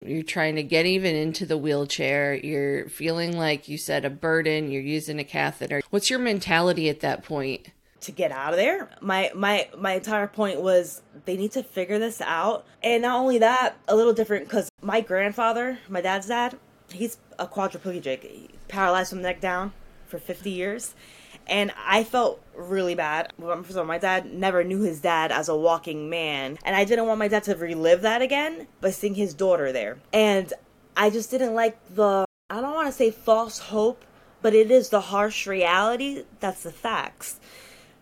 you're 0.00 0.22
trying 0.22 0.56
to 0.56 0.62
get 0.62 0.86
even 0.86 1.14
into 1.14 1.44
the 1.44 1.58
wheelchair, 1.58 2.34
you're 2.34 2.88
feeling 2.88 3.36
like 3.36 3.68
you 3.68 3.78
said 3.78 4.04
a 4.04 4.10
burden, 4.10 4.70
you're 4.70 4.82
using 4.82 5.18
a 5.18 5.24
catheter. 5.24 5.80
What's 5.90 6.10
your 6.10 6.18
mentality 6.18 6.88
at 6.88 7.00
that 7.00 7.24
point? 7.24 7.68
to 8.00 8.12
get 8.12 8.30
out 8.30 8.52
of 8.52 8.58
there. 8.58 8.88
My 9.00 9.30
my 9.34 9.68
my 9.76 9.94
entire 9.94 10.28
point 10.28 10.60
was 10.60 11.02
they 11.24 11.36
need 11.36 11.52
to 11.52 11.62
figure 11.62 11.98
this 11.98 12.20
out. 12.20 12.64
And 12.82 13.02
not 13.02 13.18
only 13.18 13.38
that, 13.38 13.76
a 13.88 13.96
little 13.96 14.12
different 14.12 14.48
cuz 14.48 14.68
my 14.80 15.00
grandfather, 15.00 15.78
my 15.88 16.00
dad's 16.00 16.28
dad, 16.28 16.56
he's 16.90 17.18
a 17.38 17.46
quadriplegic, 17.46 18.50
paralyzed 18.68 19.10
from 19.10 19.22
the 19.22 19.28
neck 19.28 19.40
down 19.40 19.72
for 20.06 20.18
50 20.18 20.50
years. 20.50 20.94
And 21.48 21.72
I 21.86 22.04
felt 22.04 22.42
really 22.54 22.94
bad. 22.94 23.32
Um, 23.42 23.50
of 23.50 23.76
all, 23.76 23.84
my 23.84 23.98
dad 23.98 24.32
never 24.32 24.62
knew 24.64 24.80
his 24.80 25.00
dad 25.00 25.32
as 25.32 25.48
a 25.48 25.56
walking 25.56 26.10
man. 26.10 26.58
And 26.64 26.76
I 26.76 26.84
didn't 26.84 27.06
want 27.06 27.18
my 27.18 27.28
dad 27.28 27.44
to 27.44 27.54
relive 27.54 28.02
that 28.02 28.22
again 28.22 28.66
by 28.80 28.90
seeing 28.90 29.14
his 29.14 29.34
daughter 29.34 29.72
there. 29.72 29.98
And 30.12 30.52
I 30.96 31.10
just 31.10 31.30
didn't 31.30 31.54
like 31.54 31.78
the, 31.94 32.26
I 32.50 32.60
don't 32.60 32.74
want 32.74 32.88
to 32.88 32.92
say 32.92 33.10
false 33.10 33.58
hope, 33.58 34.04
but 34.42 34.54
it 34.54 34.70
is 34.70 34.90
the 34.90 35.00
harsh 35.00 35.46
reality. 35.46 36.24
That's 36.40 36.62
the 36.62 36.72
facts 36.72 37.40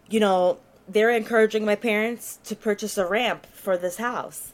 you 0.09 0.21
know, 0.21 0.59
they're 0.88 1.11
encouraging 1.11 1.65
my 1.65 1.75
parents 1.75 2.38
to 2.45 2.55
purchase 2.55 2.97
a 2.97 3.07
ramp 3.07 3.47
for 3.53 3.76
this 3.76 3.97
house. 3.97 4.53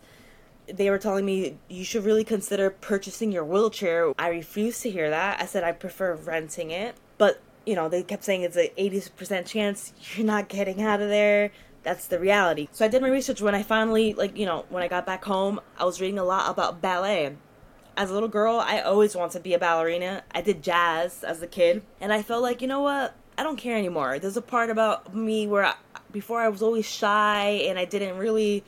They 0.66 0.88
were 0.88 0.98
telling 0.98 1.26
me 1.26 1.58
you 1.68 1.84
should 1.84 2.04
really 2.04 2.24
consider 2.24 2.70
purchasing 2.70 3.32
your 3.32 3.44
wheelchair. 3.44 4.12
I 4.18 4.28
refused 4.28 4.82
to 4.82 4.90
hear 4.90 5.10
that. 5.10 5.42
I 5.42 5.46
said 5.46 5.64
I 5.64 5.72
prefer 5.72 6.14
renting 6.14 6.70
it. 6.70 6.94
But, 7.18 7.40
you 7.66 7.74
know, 7.74 7.88
they 7.88 8.02
kept 8.02 8.24
saying 8.24 8.42
it's 8.42 8.56
an 8.56 8.68
80% 8.78 9.46
chance 9.46 9.92
you're 10.14 10.26
not 10.26 10.48
getting 10.48 10.82
out 10.82 11.00
of 11.00 11.08
there. 11.08 11.50
That's 11.82 12.06
the 12.06 12.18
reality. 12.18 12.68
So 12.72 12.84
I 12.84 12.88
did 12.88 13.02
my 13.02 13.08
research 13.08 13.42
when 13.42 13.54
I 13.54 13.62
finally, 13.62 14.14
like, 14.14 14.36
you 14.36 14.46
know, 14.46 14.64
when 14.68 14.82
I 14.82 14.88
got 14.88 15.04
back 15.04 15.24
home, 15.24 15.60
I 15.76 15.84
was 15.84 16.00
reading 16.00 16.18
a 16.18 16.24
lot 16.24 16.48
about 16.48 16.80
ballet. 16.80 17.36
As 17.96 18.10
a 18.10 18.14
little 18.14 18.28
girl, 18.28 18.56
I 18.56 18.80
always 18.80 19.16
wanted 19.16 19.32
to 19.32 19.40
be 19.40 19.52
a 19.54 19.58
ballerina. 19.58 20.22
I 20.32 20.40
did 20.42 20.62
jazz 20.62 21.24
as 21.24 21.42
a 21.42 21.46
kid. 21.46 21.82
And 22.00 22.12
I 22.12 22.22
felt 22.22 22.42
like, 22.42 22.62
you 22.62 22.68
know 22.68 22.80
what? 22.80 23.14
I 23.36 23.42
don't 23.42 23.56
care 23.56 23.76
anymore. 23.76 24.18
There's 24.18 24.36
a 24.36 24.42
part 24.42 24.70
about 24.70 25.14
me 25.14 25.46
where 25.46 25.64
I, 25.64 25.74
before 26.10 26.40
I 26.40 26.48
was 26.48 26.62
always 26.62 26.86
shy 26.86 27.64
and 27.66 27.78
I 27.78 27.84
didn't 27.84 28.16
really 28.16 28.62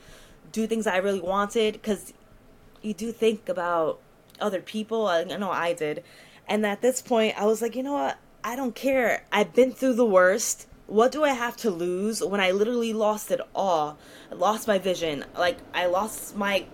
do 0.51 0.67
things 0.67 0.87
I 0.87 0.97
really 0.97 1.21
wanted 1.21 1.73
because 1.73 2.13
you 2.81 2.93
do 2.93 3.11
think 3.11 3.47
about 3.47 3.99
other 4.39 4.61
people. 4.61 5.07
I, 5.07 5.21
I 5.21 5.37
know 5.37 5.51
I 5.51 5.73
did. 5.73 6.03
And 6.47 6.65
at 6.65 6.81
this 6.81 7.01
point, 7.01 7.39
I 7.39 7.45
was 7.45 7.61
like, 7.61 7.75
you 7.75 7.83
know 7.83 7.93
what? 7.93 8.17
I 8.45 8.55
don't 8.55 8.75
care. 8.75 9.23
I've 9.31 9.55
been 9.55 9.71
through 9.71 9.95
the 9.95 10.05
worst. 10.05 10.67
What 10.85 11.11
do 11.11 11.23
I 11.23 11.31
have 11.31 11.57
to 11.57 11.71
lose 11.71 12.23
when 12.23 12.39
I 12.39 12.51
literally 12.51 12.93
lost 12.93 13.31
it 13.31 13.41
all? 13.55 13.97
I 14.31 14.35
lost 14.35 14.67
my 14.67 14.77
vision. 14.77 15.25
Like, 15.35 15.57
I 15.73 15.87
lost 15.87 16.37
my 16.37 16.67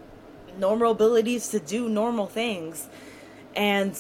normal 0.57 0.91
abilities 0.91 1.47
to 1.51 1.61
do 1.61 1.87
normal 1.87 2.27
things. 2.27 2.89
And 3.55 3.95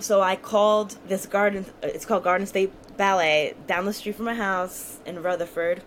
so 0.00 0.20
I 0.20 0.34
called 0.34 0.98
this 1.06 1.26
garden, 1.26 1.64
it's 1.80 2.04
called 2.04 2.24
Garden 2.24 2.44
State 2.44 2.72
Ballet, 2.96 3.54
down 3.68 3.84
the 3.84 3.92
street 3.92 4.16
from 4.16 4.24
my 4.24 4.34
house 4.34 4.98
in 5.06 5.22
Rutherford. 5.22 5.84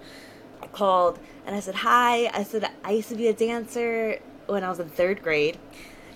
I 0.61 0.67
called 0.67 1.19
and 1.45 1.53
I 1.53 1.59
said, 1.59 1.75
Hi. 1.75 2.27
I 2.27 2.43
said, 2.43 2.71
I 2.85 2.91
used 2.91 3.09
to 3.09 3.15
be 3.15 3.27
a 3.27 3.33
dancer 3.33 4.19
when 4.45 4.63
I 4.63 4.69
was 4.69 4.79
in 4.79 4.87
third 4.87 5.21
grade 5.21 5.57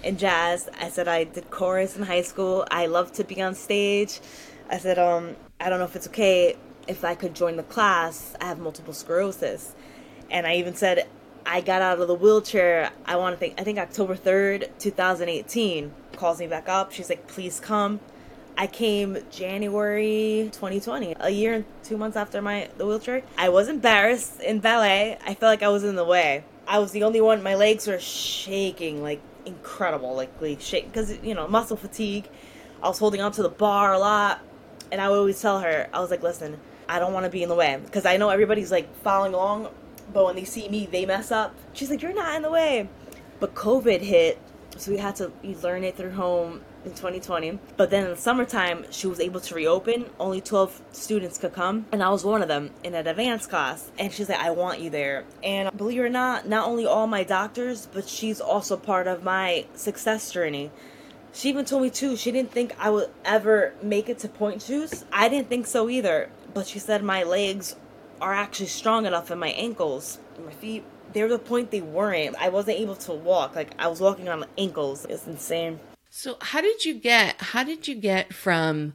in 0.01 0.17
jazz. 0.17 0.69
I 0.79 0.87
said, 0.87 1.09
I 1.09 1.25
did 1.25 1.49
chorus 1.49 1.97
in 1.97 2.03
high 2.03 2.21
school. 2.21 2.65
I 2.71 2.85
love 2.85 3.11
to 3.13 3.25
be 3.25 3.41
on 3.41 3.53
stage. 3.53 4.21
I 4.73 4.79
said, 4.79 4.97
um, 4.97 5.35
I 5.59 5.69
don't 5.69 5.77
know 5.77 5.85
if 5.85 5.95
it's 5.95 6.07
okay 6.07 6.57
if 6.87 7.05
I 7.05 7.13
could 7.13 7.35
join 7.35 7.57
the 7.57 7.63
class. 7.63 8.35
I 8.41 8.45
have 8.45 8.57
multiple 8.57 8.91
sclerosis. 8.91 9.75
And 10.31 10.47
I 10.47 10.55
even 10.55 10.73
said, 10.73 11.07
I 11.45 11.61
got 11.61 11.83
out 11.83 11.99
of 11.99 12.07
the 12.07 12.15
wheelchair. 12.15 12.89
I 13.05 13.17
want 13.17 13.35
to 13.35 13.37
think, 13.39 13.61
I 13.61 13.63
think 13.63 13.77
October 13.77 14.15
3rd, 14.15 14.69
2018. 14.79 15.93
Calls 16.15 16.39
me 16.39 16.47
back 16.47 16.67
up. 16.67 16.91
She's 16.91 17.07
like, 17.07 17.27
please 17.27 17.59
come. 17.59 17.99
I 18.57 18.65
came 18.65 19.19
January 19.29 20.49
2020, 20.53 21.17
a 21.19 21.29
year 21.29 21.53
and 21.53 21.65
two 21.83 21.97
months 21.97 22.17
after 22.17 22.41
my 22.41 22.67
the 22.77 22.87
wheelchair. 22.87 23.21
I 23.37 23.49
was 23.49 23.67
embarrassed 23.67 24.41
in 24.41 24.59
ballet. 24.59 25.19
I 25.23 25.35
felt 25.35 25.51
like 25.51 25.61
I 25.61 25.69
was 25.69 25.83
in 25.83 25.95
the 25.95 26.05
way. 26.05 26.45
I 26.67 26.79
was 26.79 26.91
the 26.91 27.03
only 27.03 27.21
one. 27.21 27.43
My 27.43 27.55
legs 27.55 27.85
were 27.85 27.99
shaking 27.99 29.03
like 29.03 29.21
incredible, 29.45 30.15
like 30.15 30.39
like 30.39 30.61
shake 30.61 30.87
because 30.87 31.17
you 31.23 31.33
know 31.33 31.47
muscle 31.47 31.77
fatigue. 31.77 32.27
I 32.83 32.89
was 32.89 32.99
holding 32.99 33.21
on 33.21 33.31
to 33.33 33.43
the 33.43 33.49
bar 33.49 33.93
a 33.93 33.97
lot, 33.97 34.39
and 34.93 35.01
I 35.01 35.09
would 35.09 35.17
always 35.17 35.41
tell 35.41 35.59
her, 35.59 35.89
I 35.91 35.99
was 35.99 36.11
like, 36.11 36.21
listen, 36.21 36.59
I 36.87 36.99
don't 36.99 37.13
want 37.13 37.25
to 37.25 37.31
be 37.31 37.41
in 37.41 37.49
the 37.49 37.55
way 37.55 37.79
because 37.83 38.05
I 38.05 38.17
know 38.17 38.29
everybody's 38.29 38.71
like 38.71 38.95
following 38.97 39.33
along, 39.33 39.69
but 40.13 40.23
when 40.23 40.35
they 40.35 40.43
see 40.43 40.69
me, 40.69 40.85
they 40.85 41.03
mess 41.07 41.31
up. 41.31 41.55
She's 41.73 41.89
like, 41.89 42.03
you're 42.03 42.13
not 42.13 42.35
in 42.35 42.43
the 42.43 42.51
way. 42.51 42.87
But 43.39 43.55
COVID 43.55 44.01
hit, 44.01 44.39
so 44.77 44.91
we 44.91 44.99
had 44.99 45.15
to 45.15 45.31
learn 45.63 45.83
it 45.83 45.97
through 45.97 46.11
home 46.11 46.61
in 46.85 46.91
2020. 46.91 47.57
But 47.75 47.89
then 47.89 48.03
in 48.03 48.11
the 48.11 48.17
summertime, 48.17 48.85
she 48.91 49.07
was 49.07 49.19
able 49.19 49.39
to 49.39 49.55
reopen. 49.55 50.05
Only 50.19 50.41
12 50.41 50.83
students 50.91 51.39
could 51.39 51.53
come, 51.53 51.87
and 51.91 52.03
I 52.03 52.09
was 52.09 52.23
one 52.23 52.43
of 52.43 52.47
them 52.47 52.69
in 52.83 52.93
an 52.93 53.07
advanced 53.07 53.49
class. 53.49 53.89
And 53.97 54.13
she's 54.13 54.29
like, 54.29 54.39
I 54.39 54.51
want 54.51 54.79
you 54.79 54.91
there. 54.91 55.25
And 55.41 55.75
believe 55.75 55.99
it 55.99 56.03
or 56.03 56.09
not, 56.09 56.47
not 56.47 56.67
only 56.67 56.85
all 56.85 57.07
my 57.07 57.23
doctors, 57.23 57.87
but 57.91 58.07
she's 58.07 58.39
also 58.39 58.77
part 58.77 59.07
of 59.07 59.23
my 59.23 59.65
success 59.73 60.31
journey. 60.31 60.69
She 61.33 61.49
even 61.49 61.65
told 61.65 61.81
me 61.81 61.89
too, 61.89 62.15
she 62.15 62.31
didn't 62.31 62.51
think 62.51 62.75
I 62.79 62.91
would 62.91 63.09
ever 63.25 63.73
make 63.81 64.07
it 64.07 64.19
to 64.19 64.29
point 64.29 64.61
shoes. 64.61 65.03
I 65.11 65.29
didn't 65.29 65.49
think 65.49 65.65
so 65.65 65.89
either. 65.89 66.29
But 66.53 66.67
she 66.67 66.77
said 66.77 67.03
my 67.03 67.23
legs 67.23 67.75
are 68.21 68.33
actually 68.33 68.67
strong 68.67 69.05
enough 69.05 69.31
and 69.31 69.39
my 69.39 69.49
ankles, 69.49 70.19
my 70.45 70.51
feet, 70.53 70.83
they 71.11 71.21
were 71.21 71.29
the 71.29 71.39
point 71.39 71.71
they 71.71 71.81
weren't. 71.81 72.35
I 72.39 72.49
wasn't 72.49 72.79
able 72.79 72.95
to 72.95 73.13
walk. 73.13 73.55
Like 73.55 73.71
I 73.79 73.87
was 73.87 73.99
walking 73.99 74.29
on 74.29 74.45
ankles. 74.57 75.05
It's 75.05 75.27
insane. 75.27 75.79
So 76.09 76.37
how 76.41 76.61
did 76.61 76.85
you 76.85 76.93
get 76.93 77.41
how 77.41 77.63
did 77.63 77.87
you 77.87 77.95
get 77.95 78.33
from 78.33 78.93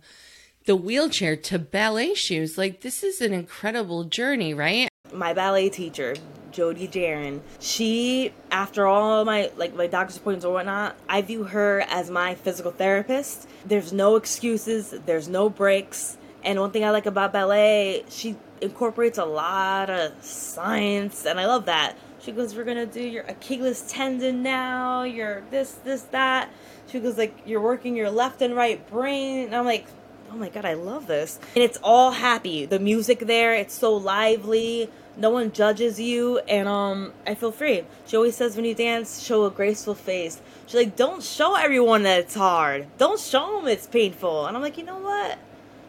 the 0.66 0.76
wheelchair 0.76 1.36
to 1.36 1.58
ballet 1.58 2.14
shoes? 2.14 2.56
Like 2.56 2.82
this 2.82 3.02
is 3.02 3.20
an 3.20 3.32
incredible 3.32 4.04
journey, 4.04 4.54
right? 4.54 4.88
My 5.12 5.32
ballet 5.32 5.68
teacher, 5.68 6.14
Jody 6.52 6.88
Jaron, 6.88 7.40
she 7.60 8.32
after 8.50 8.86
all 8.86 9.24
my 9.24 9.50
like 9.56 9.74
my 9.74 9.86
doctor's 9.86 10.16
appointments 10.16 10.44
or 10.44 10.52
whatnot, 10.52 10.96
I 11.08 11.22
view 11.22 11.44
her 11.44 11.84
as 11.88 12.10
my 12.10 12.34
physical 12.34 12.70
therapist. 12.70 13.48
There's 13.64 13.92
no 13.92 14.16
excuses, 14.16 14.94
there's 15.06 15.28
no 15.28 15.48
breaks. 15.48 16.16
And 16.44 16.60
one 16.60 16.70
thing 16.70 16.84
I 16.84 16.90
like 16.90 17.06
about 17.06 17.32
ballet, 17.32 18.04
she 18.08 18.36
incorporates 18.60 19.18
a 19.18 19.24
lot 19.24 19.90
of 19.90 20.12
science 20.24 21.26
and 21.26 21.38
I 21.38 21.46
love 21.46 21.66
that. 21.66 21.96
She 22.20 22.32
goes, 22.32 22.54
We're 22.54 22.64
gonna 22.64 22.86
do 22.86 23.02
your 23.02 23.24
Achilles 23.24 23.82
tendon 23.88 24.42
now, 24.42 25.02
your 25.02 25.42
this, 25.50 25.72
this, 25.84 26.02
that 26.10 26.50
she 26.90 27.00
goes 27.00 27.18
like, 27.18 27.36
"You're 27.44 27.60
working 27.60 27.96
your 27.96 28.10
left 28.10 28.40
and 28.42 28.56
right 28.56 28.84
brain." 28.90 29.46
And 29.46 29.54
I'm 29.54 29.66
like, 29.66 29.86
"Oh 30.32 30.36
my 30.36 30.48
god, 30.48 30.64
I 30.64 30.74
love 30.74 31.06
this!" 31.06 31.38
And 31.54 31.62
it's 31.62 31.78
all 31.82 32.12
happy. 32.12 32.64
The 32.64 32.78
music 32.78 33.20
there, 33.20 33.54
it's 33.54 33.74
so 33.74 33.94
lively. 33.94 34.90
No 35.18 35.30
one 35.30 35.50
judges 35.50 35.98
you, 35.98 36.38
and 36.48 36.68
um, 36.68 37.12
I 37.26 37.34
feel 37.34 37.50
free. 37.50 37.84
She 38.06 38.16
always 38.16 38.36
says 38.36 38.54
when 38.54 38.64
you 38.64 38.74
dance, 38.74 39.20
show 39.20 39.44
a 39.44 39.50
graceful 39.50 39.96
face. 39.96 40.40
She's 40.66 40.76
like, 40.76 40.94
"Don't 40.94 41.22
show 41.22 41.56
everyone 41.56 42.04
that 42.04 42.20
it's 42.20 42.36
hard. 42.36 42.86
Don't 42.98 43.18
show 43.18 43.56
them 43.56 43.66
it's 43.66 43.86
painful." 43.86 44.46
And 44.46 44.56
I'm 44.56 44.62
like, 44.62 44.78
you 44.78 44.84
know 44.84 44.98
what? 44.98 45.38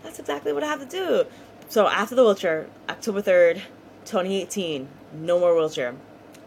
That's 0.02 0.18
exactly 0.18 0.52
what 0.52 0.64
I 0.64 0.68
have 0.68 0.80
to 0.80 0.86
do. 0.88 1.26
So 1.68 1.88
after 1.88 2.16
the 2.16 2.24
wheelchair, 2.24 2.66
October 2.90 3.22
3rd, 3.22 3.62
2018, 4.06 4.88
no 5.14 5.40
more 5.40 5.56
wheelchair. 5.56 5.94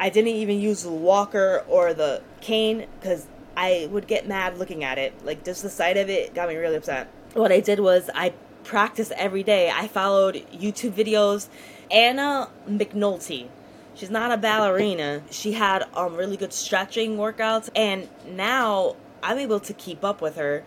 I 0.00 0.10
didn't 0.10 0.34
even 0.34 0.58
use 0.58 0.82
the 0.82 0.90
walker 0.90 1.64
or 1.68 1.94
the 1.94 2.22
cane 2.40 2.86
because 2.98 3.28
I 3.56 3.88
would 3.92 4.08
get 4.08 4.26
mad 4.26 4.58
looking 4.58 4.82
at 4.82 4.98
it. 4.98 5.24
Like 5.24 5.44
just 5.44 5.62
the 5.62 5.70
sight 5.70 5.96
of 5.96 6.10
it 6.10 6.34
got 6.34 6.48
me 6.48 6.56
really 6.56 6.76
upset. 6.76 7.08
What 7.34 7.52
I 7.52 7.60
did 7.60 7.78
was 7.78 8.10
I 8.12 8.32
practiced 8.64 9.12
every 9.12 9.44
day. 9.44 9.70
I 9.70 9.86
followed 9.86 10.44
YouTube 10.52 10.92
videos. 10.92 11.48
Anna 11.92 12.48
McNulty. 12.68 13.48
She's 13.94 14.10
not 14.10 14.32
a 14.32 14.36
ballerina. 14.36 15.22
She 15.30 15.52
had 15.52 15.84
um 15.94 16.16
really 16.16 16.36
good 16.36 16.52
stretching 16.52 17.16
workouts 17.16 17.68
and 17.76 18.08
now 18.26 18.96
I'm 19.22 19.38
able 19.38 19.60
to 19.60 19.74
keep 19.74 20.04
up 20.04 20.20
with 20.20 20.36
her. 20.36 20.64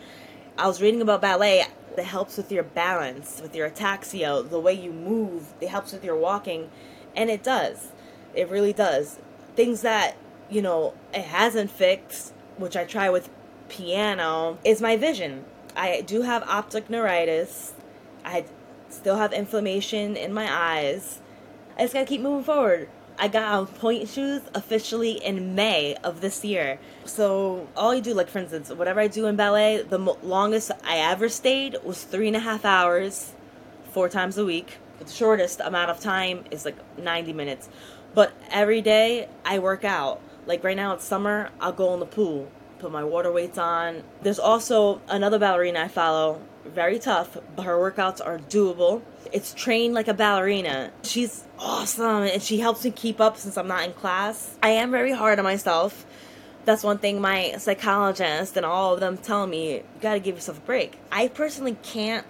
I 0.58 0.68
was 0.68 0.82
reading 0.82 1.02
about 1.02 1.22
ballet. 1.22 1.66
It 1.98 2.04
helps 2.04 2.38
with 2.38 2.52
your 2.52 2.64
balance, 2.64 3.42
with 3.42 3.56
your 3.56 3.70
ataxia, 3.70 4.50
the 4.50 4.60
way 4.60 4.74
you 4.74 4.92
move. 4.92 5.54
It 5.60 5.70
helps 5.70 5.92
with 5.92 6.04
your 6.04 6.16
walking. 6.16 6.70
And 7.16 7.30
it 7.30 7.44
does. 7.44 7.92
It 8.34 8.50
really 8.50 8.74
does. 8.74 9.18
Things 9.56 9.82
that, 9.82 10.18
you 10.50 10.62
know, 10.62 10.94
it 11.14 11.24
hasn't 11.24 11.72
fixed 11.72 12.34
which 12.58 12.76
I 12.76 12.86
try 12.86 13.10
with 13.10 13.30
piano, 13.70 14.58
is 14.64 14.82
my 14.82 14.98
vision. 14.98 15.46
I 15.76 16.02
do 16.02 16.22
have 16.22 16.44
optic 16.44 16.90
neuritis. 16.90 17.74
I 18.24 18.46
still 18.96 19.18
have 19.18 19.34
inflammation 19.34 20.16
in 20.16 20.34
my 20.34 20.48
eyes. 20.52 21.20
I 21.78 21.82
just 21.82 21.94
gotta 21.94 22.06
keep 22.06 22.22
moving 22.22 22.44
forward. 22.44 22.90
I 23.18 23.28
got 23.30 23.54
on 23.54 23.68
point 23.68 24.10
shoes 24.10 24.42
officially 24.54 25.14
in 25.14 25.56
May 25.56 25.96
of 26.04 26.22
this 26.22 26.44
year. 26.44 26.80
So 27.06 27.68
all 27.76 27.96
you 27.96 28.02
do, 28.02 28.14
like 28.14 28.30
for 28.30 28.40
instance, 28.40 28.70
whatever 28.70 29.00
I 29.00 29.08
do 29.08 29.26
in 29.26 29.36
ballet, 29.36 29.84
the 29.84 29.98
longest 29.98 30.72
I 30.84 30.98
ever 30.98 31.30
stayed 31.30 31.78
was 31.84 32.04
three 32.04 32.28
and 32.28 32.36
a 32.36 32.40
half 32.40 32.66
hours, 32.66 33.34
four 33.92 34.10
times 34.10 34.38
a 34.38 34.46
week. 34.46 34.78
The 35.00 35.10
shortest 35.10 35.62
amount 35.62 35.92
of 35.92 36.00
time 36.00 36.44
is 36.52 36.66
like 36.66 36.78
90 36.98 37.34
minutes. 37.34 37.70
But 38.14 38.34
every 38.50 38.82
day 38.82 39.30
I 39.46 39.60
work 39.60 39.86
out. 39.86 40.22
Like 40.46 40.64
right 40.64 40.76
now 40.76 40.94
it's 40.94 41.06
summer, 41.06 41.50
I'll 41.60 41.72
go 41.72 41.94
in 41.94 42.00
the 42.00 42.06
pool, 42.06 42.52
put 42.80 42.92
my 42.92 43.04
water 43.04 43.32
weights 43.32 43.58
on. 43.58 44.04
There's 44.22 44.40
also 44.40 45.02
another 45.08 45.40
ballerina 45.40 45.82
I 45.82 45.88
follow, 45.88 46.42
very 46.66 47.00
tough, 47.00 47.38
but 47.56 47.64
her 47.64 47.76
workouts 47.76 48.26
are 48.26 48.40
doable. 48.40 49.02
It's 49.32 49.54
trained 49.54 49.94
like 49.94 50.08
a 50.08 50.14
ballerina. 50.14 50.92
She's 51.04 51.46
awesome 51.60 52.24
and 52.24 52.42
she 52.42 52.60
helps 52.60 52.84
me 52.84 52.92
keep 52.92 53.20
up 53.22 53.38
since 53.38 53.58
I'm 53.58 53.68
not 53.68 53.86
in 53.86 53.94
class. 53.94 54.58
I 54.62 54.70
am 54.70 54.92
very 54.92 55.12
hard 55.12 55.40
on 55.40 55.46
myself. 55.46 56.06
That's 56.66 56.84
one 56.84 56.98
thing 56.98 57.22
my 57.22 57.56
psychologist 57.58 58.58
and 58.58 58.66
all 58.66 58.94
of 58.94 59.00
them 59.00 59.18
tell 59.18 59.46
me, 59.46 59.76
you 59.76 59.84
gotta 60.02 60.20
give 60.20 60.36
yourself 60.36 60.58
a 60.58 60.62
break. 60.62 60.98
I 61.12 61.28
personally 61.28 61.78
can't 61.84 62.26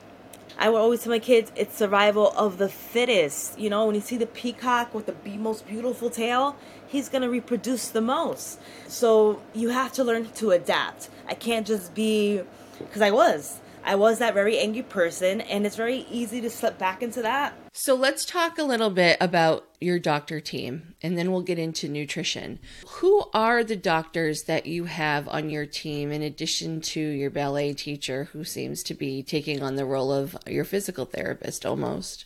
I 0.58 0.70
will 0.70 0.78
always 0.78 1.04
tell 1.04 1.12
my 1.12 1.20
kids 1.20 1.52
it's 1.56 1.76
survival 1.76 2.32
of 2.32 2.58
the 2.58 2.70
fittest. 2.70 3.60
You 3.60 3.70
know, 3.70 3.86
when 3.86 3.96
you 3.96 4.02
see 4.02 4.16
the 4.16 4.26
peacock 4.26 4.94
with 4.94 5.06
the 5.06 5.38
most 5.38 5.68
beautiful 5.68 6.10
tail, 6.10 6.56
he's 6.88 7.10
to 7.10 7.30
reproduce 7.30 7.90
the 7.90 8.02
most. 8.02 8.60
So 8.88 9.42
you 9.54 9.70
have 9.70 9.92
to 9.94 10.04
learn 10.04 10.32
to 10.36 10.52
adapt. 10.52 11.10
I 11.28 11.34
can't 11.34 11.68
just 11.68 11.94
be, 11.94 12.42
because 12.80 13.02
I 13.02 13.12
was. 13.12 13.60
I 13.88 13.94
was 13.94 14.18
that 14.18 14.34
very 14.34 14.58
angry 14.58 14.82
person, 14.82 15.42
and 15.42 15.64
it's 15.64 15.76
very 15.76 16.08
easy 16.10 16.42
to 16.42 16.50
slip 16.50 16.80
back 16.80 17.04
into 17.04 17.22
that. 17.22 17.54
So 17.72 17.94
let's 17.94 18.26
talk 18.26 18.58
a 18.58 18.64
little 18.64 18.90
bit 18.90 19.16
about 19.22 19.68
your 19.80 20.00
doctor 20.00 20.40
team, 20.40 20.96
and 21.04 21.16
then 21.16 21.32
we'll 21.32 21.44
get 21.44 21.60
into 21.60 21.88
nutrition. 21.88 22.58
Who 22.88 23.26
are 23.32 23.64
the 23.64 23.76
doctors 23.76 24.44
that 24.46 24.66
you 24.66 24.86
have 24.86 25.28
on 25.28 25.52
your 25.52 25.68
team, 25.68 26.12
in 26.12 26.24
addition 26.24 26.82
to 26.82 27.00
your 27.00 27.30
ballet 27.30 27.74
teacher, 27.74 28.24
who 28.34 28.44
seems 28.44 28.82
to 28.84 28.96
be 28.96 29.22
taking 29.22 29.62
on 29.62 29.76
the 29.76 29.86
role 29.86 30.12
of 30.12 30.36
your 30.48 30.66
physical 30.66 31.06
therapist 31.06 31.64
almost? 31.64 32.26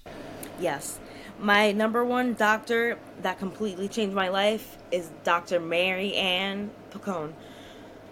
Yes. 0.61 0.97
My 1.41 1.73
number 1.73 2.05
one 2.05 2.35
doctor 2.35 2.97
that 3.21 3.37
completely 3.37 3.89
changed 3.89 4.15
my 4.15 4.29
life 4.29 4.77
is 4.91 5.09
Dr. 5.25 5.59
Mary 5.59 6.13
Ann 6.13 6.71
Picone. 6.91 7.33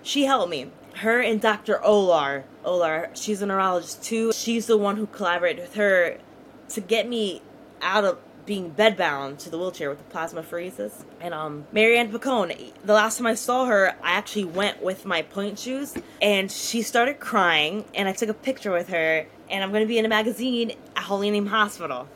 She 0.04 0.24
helped 0.24 0.50
me 0.50 0.70
her 0.98 1.22
and 1.22 1.40
Dr. 1.40 1.80
Olar, 1.84 2.44
Olar, 2.66 3.10
she's 3.16 3.42
a 3.42 3.46
neurologist 3.46 4.04
too. 4.04 4.32
She's 4.34 4.66
the 4.66 4.78
one 4.78 4.98
who 4.98 5.08
collaborated 5.08 5.62
with 5.62 5.76
her 5.76 6.18
to 6.70 6.82
get 6.82 7.08
me 7.08 7.42
out 7.82 8.04
of 8.04 8.20
being 8.46 8.72
bedbound 8.72 9.38
to 9.40 9.50
the 9.50 9.58
wheelchair 9.58 9.90
with 9.90 10.00
the 10.00 10.16
plasmapheresis. 10.16 11.04
And 11.20 11.34
um, 11.34 11.68
Mary 11.72 11.98
Ann 11.98 12.12
Picone, 12.12 12.72
the 12.84 12.94
last 12.94 13.18
time 13.18 13.28
I 13.28 13.36
saw 13.36 13.66
her, 13.66 13.96
I 14.02 14.14
actually 14.14 14.46
went 14.46 14.82
with 14.82 15.06
my 15.06 15.22
point 15.22 15.60
shoes, 15.60 15.96
and 16.22 16.52
she 16.52 16.82
started 16.82 17.20
crying, 17.20 17.86
and 17.94 18.08
I 18.08 18.14
took 18.14 18.30
a 18.30 18.34
picture 18.34 18.72
with 18.72 18.88
her, 18.90 19.28
and 19.50 19.64
I'm 19.64 19.72
going 19.72 19.84
to 19.84 19.88
be 19.88 19.98
in 19.98 20.06
a 20.06 20.10
magazine 20.10 20.72
at 20.96 21.04
Holy 21.04 21.30
Name 21.30 21.48
Hospital. 21.48 22.08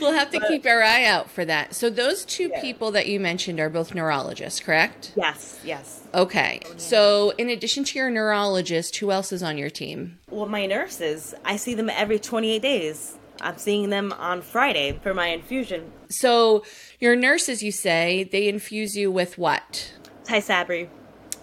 We'll 0.00 0.12
have 0.12 0.30
to 0.30 0.40
But- 0.40 0.48
keep 0.48 0.66
our 0.66 0.82
eye 0.82 1.04
out 1.04 1.30
for 1.30 1.44
that. 1.44 1.74
So 1.74 1.90
those 1.90 2.24
two 2.24 2.48
Yeah. 2.52 2.60
people 2.60 2.90
that 2.92 3.06
you 3.06 3.20
mentioned 3.20 3.58
are 3.60 3.68
both 3.70 3.94
neurologists, 3.94 4.60
correct? 4.60 5.12
Yes, 5.16 5.58
yes. 5.64 6.00
Okay. 6.14 6.60
Oh, 6.66 6.74
so 6.76 7.32
in 7.38 7.48
addition 7.50 7.84
to 7.84 7.98
your 7.98 8.10
neurologist, 8.10 8.96
who 8.96 9.10
else 9.10 9.32
is 9.32 9.42
on 9.42 9.58
your 9.58 9.70
team? 9.70 10.18
Well, 10.30 10.46
my 10.46 10.66
nurses, 10.66 11.34
I 11.44 11.56
see 11.56 11.74
them 11.74 11.90
every 11.90 12.18
28 12.18 12.62
days. 12.62 13.14
I'm 13.40 13.58
seeing 13.58 13.90
them 13.90 14.12
on 14.18 14.40
Friday 14.40 14.98
for 15.02 15.12
my 15.12 15.28
infusion. 15.28 15.92
So 16.08 16.64
your 17.00 17.14
nurses, 17.14 17.62
you 17.62 17.70
say, 17.70 18.28
they 18.32 18.48
infuse 18.48 18.96
you 18.96 19.10
with 19.10 19.36
what? 19.36 19.92
Tysabri. 20.24 20.88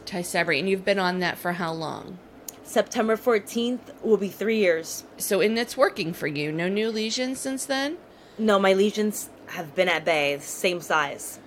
Tysabri, 0.05 0.59
and 0.59 0.67
you've 0.69 0.83
been 0.85 0.99
on 0.99 1.19
that 1.19 1.37
for 1.37 1.53
how 1.53 1.71
long? 1.71 2.17
September 2.63 3.15
14th 3.15 3.79
will 4.01 4.17
be 4.17 4.29
three 4.29 4.57
years. 4.57 5.03
So 5.17 5.39
and 5.41 5.57
it's 5.59 5.77
working 5.77 6.13
for 6.13 6.25
you. 6.27 6.51
No 6.51 6.67
new 6.67 6.89
lesions 6.89 7.39
since 7.39 7.65
then? 7.65 7.97
No, 8.37 8.59
my 8.59 8.73
lesions 8.73 9.29
have 9.47 9.75
been 9.75 9.89
at 9.89 10.05
bay, 10.05 10.37
same 10.39 10.81
size. 10.81 11.39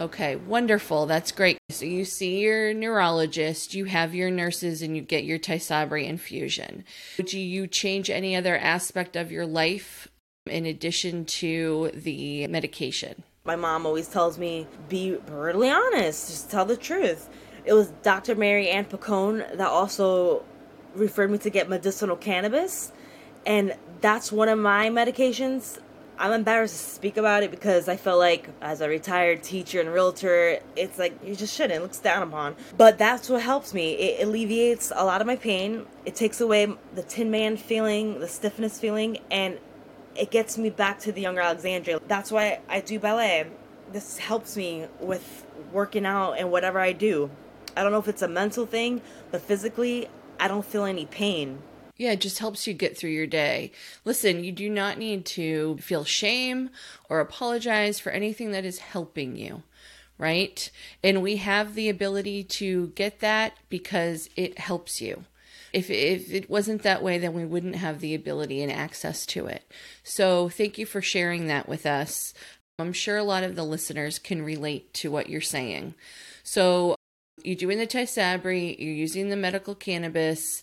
Okay, 0.00 0.34
wonderful. 0.36 1.06
That's 1.06 1.30
great. 1.30 1.56
So 1.70 1.84
you 1.84 2.04
see 2.04 2.40
your 2.40 2.74
neurologist, 2.74 3.74
you 3.74 3.84
have 3.84 4.14
your 4.14 4.30
nurses, 4.30 4.82
and 4.82 4.96
you 4.96 5.02
get 5.02 5.24
your 5.24 5.38
Tysabri 5.38 6.06
infusion. 6.06 6.84
Do 7.16 7.38
you 7.38 7.66
change 7.66 8.10
any 8.10 8.34
other 8.34 8.56
aspect 8.58 9.14
of 9.14 9.30
your 9.30 9.46
life 9.46 10.08
in 10.46 10.66
addition 10.66 11.24
to 11.24 11.92
the 11.94 12.46
medication? 12.48 13.22
My 13.44 13.56
mom 13.56 13.86
always 13.86 14.08
tells 14.08 14.36
me, 14.36 14.66
be 14.88 15.16
brutally 15.26 15.70
honest, 15.70 16.28
just 16.28 16.50
tell 16.50 16.64
the 16.64 16.76
truth. 16.76 17.28
It 17.64 17.72
was 17.72 17.88
Dr. 18.02 18.34
Mary 18.34 18.68
Ann 18.68 18.86
Picone 18.86 19.56
that 19.56 19.68
also 19.68 20.44
referred 20.94 21.30
me 21.30 21.38
to 21.38 21.50
get 21.50 21.68
medicinal 21.68 22.16
cannabis. 22.16 22.90
And 23.46 23.76
that's 24.00 24.32
one 24.32 24.48
of 24.48 24.58
my 24.58 24.88
medications. 24.88 25.78
I'm 26.18 26.32
embarrassed 26.32 26.74
to 26.74 26.90
speak 26.94 27.16
about 27.16 27.42
it 27.42 27.50
because 27.50 27.88
I 27.88 27.96
feel 27.96 28.18
like, 28.18 28.48
as 28.60 28.80
a 28.80 28.88
retired 28.88 29.42
teacher 29.42 29.80
and 29.80 29.92
realtor, 29.92 30.60
it's 30.76 30.98
like 30.98 31.18
you 31.24 31.34
just 31.34 31.54
shouldn't, 31.54 31.78
it 31.78 31.82
looks 31.82 31.98
down 31.98 32.22
upon. 32.22 32.54
But 32.76 32.98
that's 32.98 33.28
what 33.28 33.42
helps 33.42 33.74
me. 33.74 33.94
It 33.94 34.26
alleviates 34.26 34.92
a 34.94 35.04
lot 35.04 35.20
of 35.20 35.26
my 35.26 35.36
pain, 35.36 35.86
it 36.04 36.14
takes 36.14 36.40
away 36.40 36.72
the 36.94 37.02
Tin 37.02 37.30
Man 37.30 37.56
feeling, 37.56 38.20
the 38.20 38.28
stiffness 38.28 38.78
feeling, 38.78 39.18
and 39.30 39.58
it 40.14 40.30
gets 40.30 40.56
me 40.56 40.70
back 40.70 41.00
to 41.00 41.12
the 41.12 41.20
younger 41.20 41.40
Alexandria. 41.40 42.00
That's 42.06 42.30
why 42.30 42.60
I 42.68 42.80
do 42.80 42.98
ballet. 43.00 43.46
This 43.92 44.18
helps 44.18 44.56
me 44.56 44.86
with 45.00 45.44
working 45.72 46.06
out 46.06 46.34
and 46.34 46.50
whatever 46.50 46.78
I 46.78 46.92
do. 46.92 47.30
I 47.76 47.82
don't 47.82 47.90
know 47.90 47.98
if 47.98 48.08
it's 48.08 48.22
a 48.22 48.28
mental 48.28 48.66
thing, 48.66 49.02
but 49.32 49.40
physically, 49.40 50.08
I 50.38 50.46
don't 50.46 50.64
feel 50.64 50.84
any 50.84 51.06
pain. 51.06 51.58
Yeah, 51.96 52.12
it 52.12 52.20
just 52.20 52.40
helps 52.40 52.66
you 52.66 52.74
get 52.74 52.96
through 52.96 53.10
your 53.10 53.26
day. 53.26 53.70
Listen, 54.04 54.42
you 54.42 54.50
do 54.50 54.68
not 54.68 54.98
need 54.98 55.24
to 55.26 55.76
feel 55.76 56.04
shame 56.04 56.70
or 57.08 57.20
apologize 57.20 58.00
for 58.00 58.10
anything 58.10 58.50
that 58.50 58.64
is 58.64 58.78
helping 58.80 59.36
you, 59.36 59.62
right? 60.18 60.70
And 61.04 61.22
we 61.22 61.36
have 61.36 61.74
the 61.74 61.88
ability 61.88 62.42
to 62.44 62.88
get 62.88 63.20
that 63.20 63.54
because 63.68 64.28
it 64.34 64.58
helps 64.58 65.00
you. 65.00 65.24
If, 65.72 65.90
if 65.90 66.32
it 66.32 66.50
wasn't 66.50 66.82
that 66.82 67.02
way, 67.02 67.18
then 67.18 67.32
we 67.32 67.44
wouldn't 67.44 67.76
have 67.76 68.00
the 68.00 68.14
ability 68.14 68.62
and 68.62 68.70
access 68.70 69.26
to 69.26 69.46
it. 69.46 69.70
So, 70.04 70.48
thank 70.48 70.78
you 70.78 70.86
for 70.86 71.02
sharing 71.02 71.48
that 71.48 71.68
with 71.68 71.84
us. 71.84 72.32
I'm 72.78 72.92
sure 72.92 73.16
a 73.16 73.24
lot 73.24 73.42
of 73.42 73.56
the 73.56 73.64
listeners 73.64 74.20
can 74.20 74.42
relate 74.42 74.94
to 74.94 75.10
what 75.10 75.28
you're 75.28 75.40
saying. 75.40 75.94
So, 76.44 76.94
you're 77.42 77.56
doing 77.56 77.78
the 77.78 77.88
Tysabri, 77.88 78.78
you're 78.78 78.94
using 78.94 79.30
the 79.30 79.36
medical 79.36 79.74
cannabis, 79.74 80.62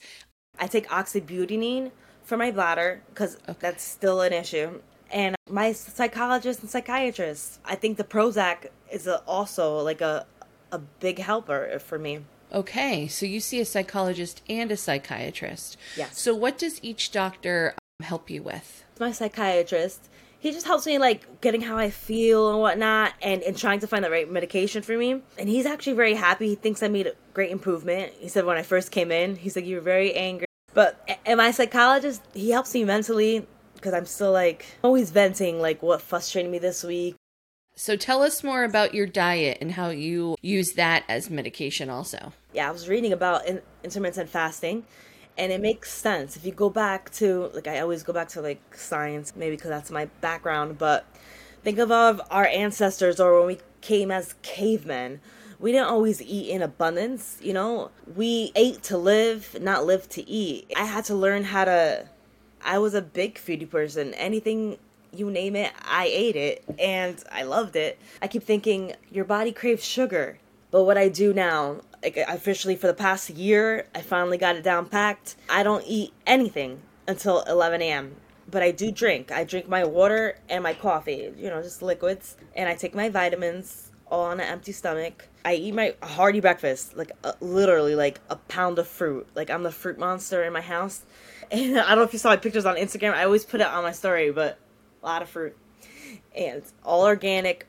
I 0.61 0.67
take 0.67 0.87
oxybutynin 0.87 1.91
for 2.23 2.37
my 2.37 2.51
bladder 2.51 3.01
because 3.09 3.37
that's 3.59 3.83
still 3.83 4.21
an 4.21 4.31
issue. 4.31 4.79
And 5.11 5.35
my 5.49 5.73
psychologist 5.73 6.61
and 6.61 6.69
psychiatrist, 6.69 7.59
I 7.65 7.75
think 7.75 7.97
the 7.97 8.05
Prozac 8.05 8.67
is 8.89 9.07
a, 9.07 9.17
also 9.21 9.79
like 9.79 9.99
a 9.99 10.25
a 10.71 10.79
big 10.79 11.19
helper 11.19 11.79
for 11.79 11.99
me. 11.99 12.21
Okay, 12.53 13.07
so 13.07 13.25
you 13.25 13.39
see 13.39 13.59
a 13.59 13.65
psychologist 13.65 14.41
and 14.49 14.71
a 14.71 14.77
psychiatrist. 14.77 15.77
Yes. 15.95 16.19
So 16.19 16.33
what 16.33 16.57
does 16.57 16.79
each 16.83 17.11
doctor 17.11 17.73
um, 17.99 18.05
help 18.05 18.29
you 18.29 18.43
with? 18.43 18.85
my 18.99 19.11
psychiatrist. 19.11 20.07
He 20.39 20.51
just 20.51 20.65
helps 20.65 20.85
me 20.85 20.97
like 20.97 21.41
getting 21.41 21.61
how 21.61 21.77
I 21.77 21.89
feel 21.89 22.51
and 22.51 22.59
whatnot 22.59 23.13
and, 23.21 23.41
and 23.43 23.57
trying 23.57 23.79
to 23.79 23.87
find 23.87 24.05
the 24.05 24.09
right 24.09 24.31
medication 24.31 24.81
for 24.81 24.97
me. 24.97 25.21
And 25.37 25.49
he's 25.49 25.65
actually 25.65 25.93
very 25.93 26.13
happy. 26.13 26.49
He 26.49 26.55
thinks 26.55 26.81
I 26.81 26.87
made 26.87 27.07
a 27.07 27.13
great 27.33 27.51
improvement. 27.51 28.13
He 28.19 28.27
said 28.27 28.45
when 28.45 28.57
I 28.57 28.63
first 28.63 28.91
came 28.91 29.11
in, 29.11 29.35
he's 29.35 29.55
like, 29.55 29.65
You 29.65 29.75
were 29.75 29.81
very 29.81 30.13
angry. 30.13 30.45
But 30.73 31.19
and 31.25 31.37
my 31.37 31.51
psychologist, 31.51 32.21
he 32.33 32.51
helps 32.51 32.73
me 32.73 32.83
mentally 32.83 33.45
because 33.75 33.93
I'm 33.93 34.05
still 34.05 34.31
like 34.31 34.65
always 34.83 35.11
venting 35.11 35.59
like 35.59 35.81
what 35.81 36.01
frustrated 36.01 36.51
me 36.51 36.59
this 36.59 36.83
week. 36.83 37.15
So 37.75 37.95
tell 37.95 38.21
us 38.21 38.43
more 38.43 38.63
about 38.63 38.93
your 38.93 39.07
diet 39.07 39.57
and 39.61 39.71
how 39.71 39.89
you 39.89 40.35
use 40.41 40.73
that 40.73 41.03
as 41.07 41.29
medication 41.29 41.89
also. 41.89 42.33
Yeah, 42.53 42.67
I 42.67 42.71
was 42.71 42.87
reading 42.87 43.13
about 43.13 43.45
in- 43.45 43.61
intermittent 43.83 44.29
fasting 44.29 44.85
and 45.37 45.51
it 45.51 45.61
makes 45.61 45.91
sense 45.91 46.35
if 46.35 46.45
you 46.45 46.51
go 46.51 46.69
back 46.69 47.09
to 47.11 47.49
like 47.53 47.67
i 47.67 47.79
always 47.79 48.03
go 48.03 48.13
back 48.13 48.27
to 48.27 48.41
like 48.41 48.75
science 48.75 49.33
maybe 49.35 49.55
because 49.55 49.69
that's 49.69 49.91
my 49.91 50.05
background 50.21 50.77
but 50.77 51.05
think 51.63 51.77
of, 51.79 51.91
of 51.91 52.21
our 52.29 52.45
ancestors 52.47 53.19
or 53.19 53.39
when 53.39 53.47
we 53.47 53.57
came 53.81 54.11
as 54.11 54.35
cavemen 54.41 55.19
we 55.61 55.71
didn't 55.71 55.87
always 55.87 56.21
eat 56.21 56.49
in 56.49 56.61
abundance 56.61 57.37
you 57.41 57.53
know 57.53 57.89
we 58.15 58.51
ate 58.55 58.83
to 58.83 58.97
live 58.97 59.55
not 59.61 59.85
live 59.85 60.09
to 60.09 60.27
eat 60.29 60.71
i 60.75 60.83
had 60.83 61.05
to 61.05 61.15
learn 61.15 61.43
how 61.43 61.63
to 61.63 62.05
i 62.65 62.77
was 62.77 62.93
a 62.93 63.01
big 63.01 63.35
foodie 63.35 63.69
person 63.69 64.13
anything 64.15 64.77
you 65.13 65.29
name 65.29 65.55
it 65.55 65.71
i 65.83 66.05
ate 66.05 66.35
it 66.35 66.63
and 66.79 67.23
i 67.31 67.43
loved 67.43 67.75
it 67.75 67.99
i 68.21 68.27
keep 68.27 68.43
thinking 68.43 68.93
your 69.11 69.25
body 69.25 69.51
craves 69.51 69.85
sugar 69.85 70.37
but 70.71 70.85
what 70.85 70.97
I 70.97 71.09
do 71.09 71.33
now, 71.33 71.81
like 72.01 72.15
officially 72.15 72.77
for 72.77 72.87
the 72.87 72.93
past 72.93 73.29
year, 73.29 73.87
I 73.93 74.01
finally 74.01 74.37
got 74.37 74.55
it 74.55 74.63
down 74.63 74.87
packed. 74.87 75.35
I 75.49 75.63
don't 75.63 75.83
eat 75.85 76.13
anything 76.25 76.81
until 77.07 77.41
11 77.41 77.81
a.m. 77.81 78.15
But 78.49 78.63
I 78.63 78.71
do 78.71 78.91
drink. 78.91 79.31
I 79.31 79.43
drink 79.43 79.67
my 79.67 79.83
water 79.83 80.37
and 80.49 80.63
my 80.63 80.73
coffee, 80.73 81.31
you 81.37 81.49
know, 81.49 81.61
just 81.61 81.81
liquids. 81.81 82.37
And 82.55 82.69
I 82.69 82.75
take 82.75 82.95
my 82.95 83.09
vitamins 83.09 83.91
all 84.09 84.25
on 84.25 84.39
an 84.39 84.47
empty 84.47 84.71
stomach. 84.71 85.27
I 85.43 85.55
eat 85.55 85.73
my 85.73 85.95
hearty 86.03 86.39
breakfast, 86.39 86.95
like 86.95 87.11
uh, 87.23 87.33
literally 87.41 87.95
like 87.95 88.19
a 88.29 88.35
pound 88.35 88.79
of 88.79 88.87
fruit. 88.87 89.27
Like 89.35 89.49
I'm 89.49 89.63
the 89.63 89.71
fruit 89.71 89.97
monster 89.97 90.43
in 90.43 90.53
my 90.53 90.61
house. 90.61 91.01
And 91.51 91.77
I 91.77 91.89
don't 91.89 91.97
know 91.97 92.03
if 92.03 92.13
you 92.13 92.19
saw 92.19 92.29
my 92.29 92.37
pictures 92.37 92.65
on 92.65 92.77
Instagram. 92.77 93.13
I 93.13 93.25
always 93.25 93.43
put 93.43 93.59
it 93.59 93.67
on 93.67 93.83
my 93.83 93.91
story, 93.91 94.31
but 94.31 94.57
a 95.03 95.05
lot 95.05 95.21
of 95.21 95.27
fruit. 95.27 95.57
And 96.33 96.59
it's 96.59 96.71
all 96.85 97.03
organic. 97.03 97.67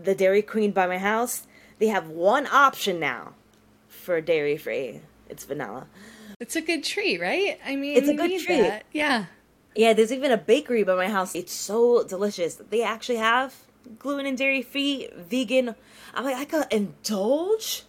The 0.00 0.14
Dairy 0.14 0.40
Queen 0.40 0.70
by 0.70 0.86
my 0.86 0.98
house 0.98 1.44
they 1.78 1.88
have 1.88 2.08
one 2.08 2.46
option 2.46 3.00
now 3.00 3.34
for 3.88 4.20
dairy 4.20 4.56
free. 4.56 5.00
It's 5.28 5.44
vanilla. 5.44 5.86
It's 6.40 6.56
a 6.56 6.60
good 6.60 6.84
treat, 6.84 7.20
right? 7.20 7.58
I 7.64 7.76
mean, 7.76 7.96
It's 7.96 8.08
a 8.08 8.14
good 8.14 8.40
treat. 8.40 8.60
that. 8.62 8.84
Yeah. 8.92 9.26
Yeah, 9.74 9.92
there's 9.92 10.12
even 10.12 10.30
a 10.30 10.36
bakery 10.36 10.84
by 10.84 10.94
my 10.94 11.08
house. 11.08 11.34
It's 11.34 11.52
so 11.52 12.04
delicious. 12.04 12.56
They 12.70 12.82
actually 12.82 13.18
have 13.18 13.54
gluten 13.98 14.26
and 14.26 14.38
dairy 14.38 14.62
free, 14.62 15.08
vegan. 15.16 15.74
I'm 16.14 16.24
like, 16.24 16.36
I 16.36 16.44
could 16.44 16.66
indulge. 16.70 17.84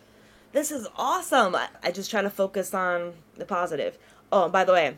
This 0.51 0.71
is 0.71 0.88
awesome. 0.97 1.55
I, 1.55 1.67
I 1.84 1.91
just 1.91 2.10
try 2.10 2.21
to 2.21 2.29
focus 2.29 2.73
on 2.73 3.13
the 3.36 3.45
positive. 3.45 3.97
Oh, 4.31 4.43
and 4.45 4.53
by 4.53 4.63
the 4.63 4.73
way, 4.73 4.97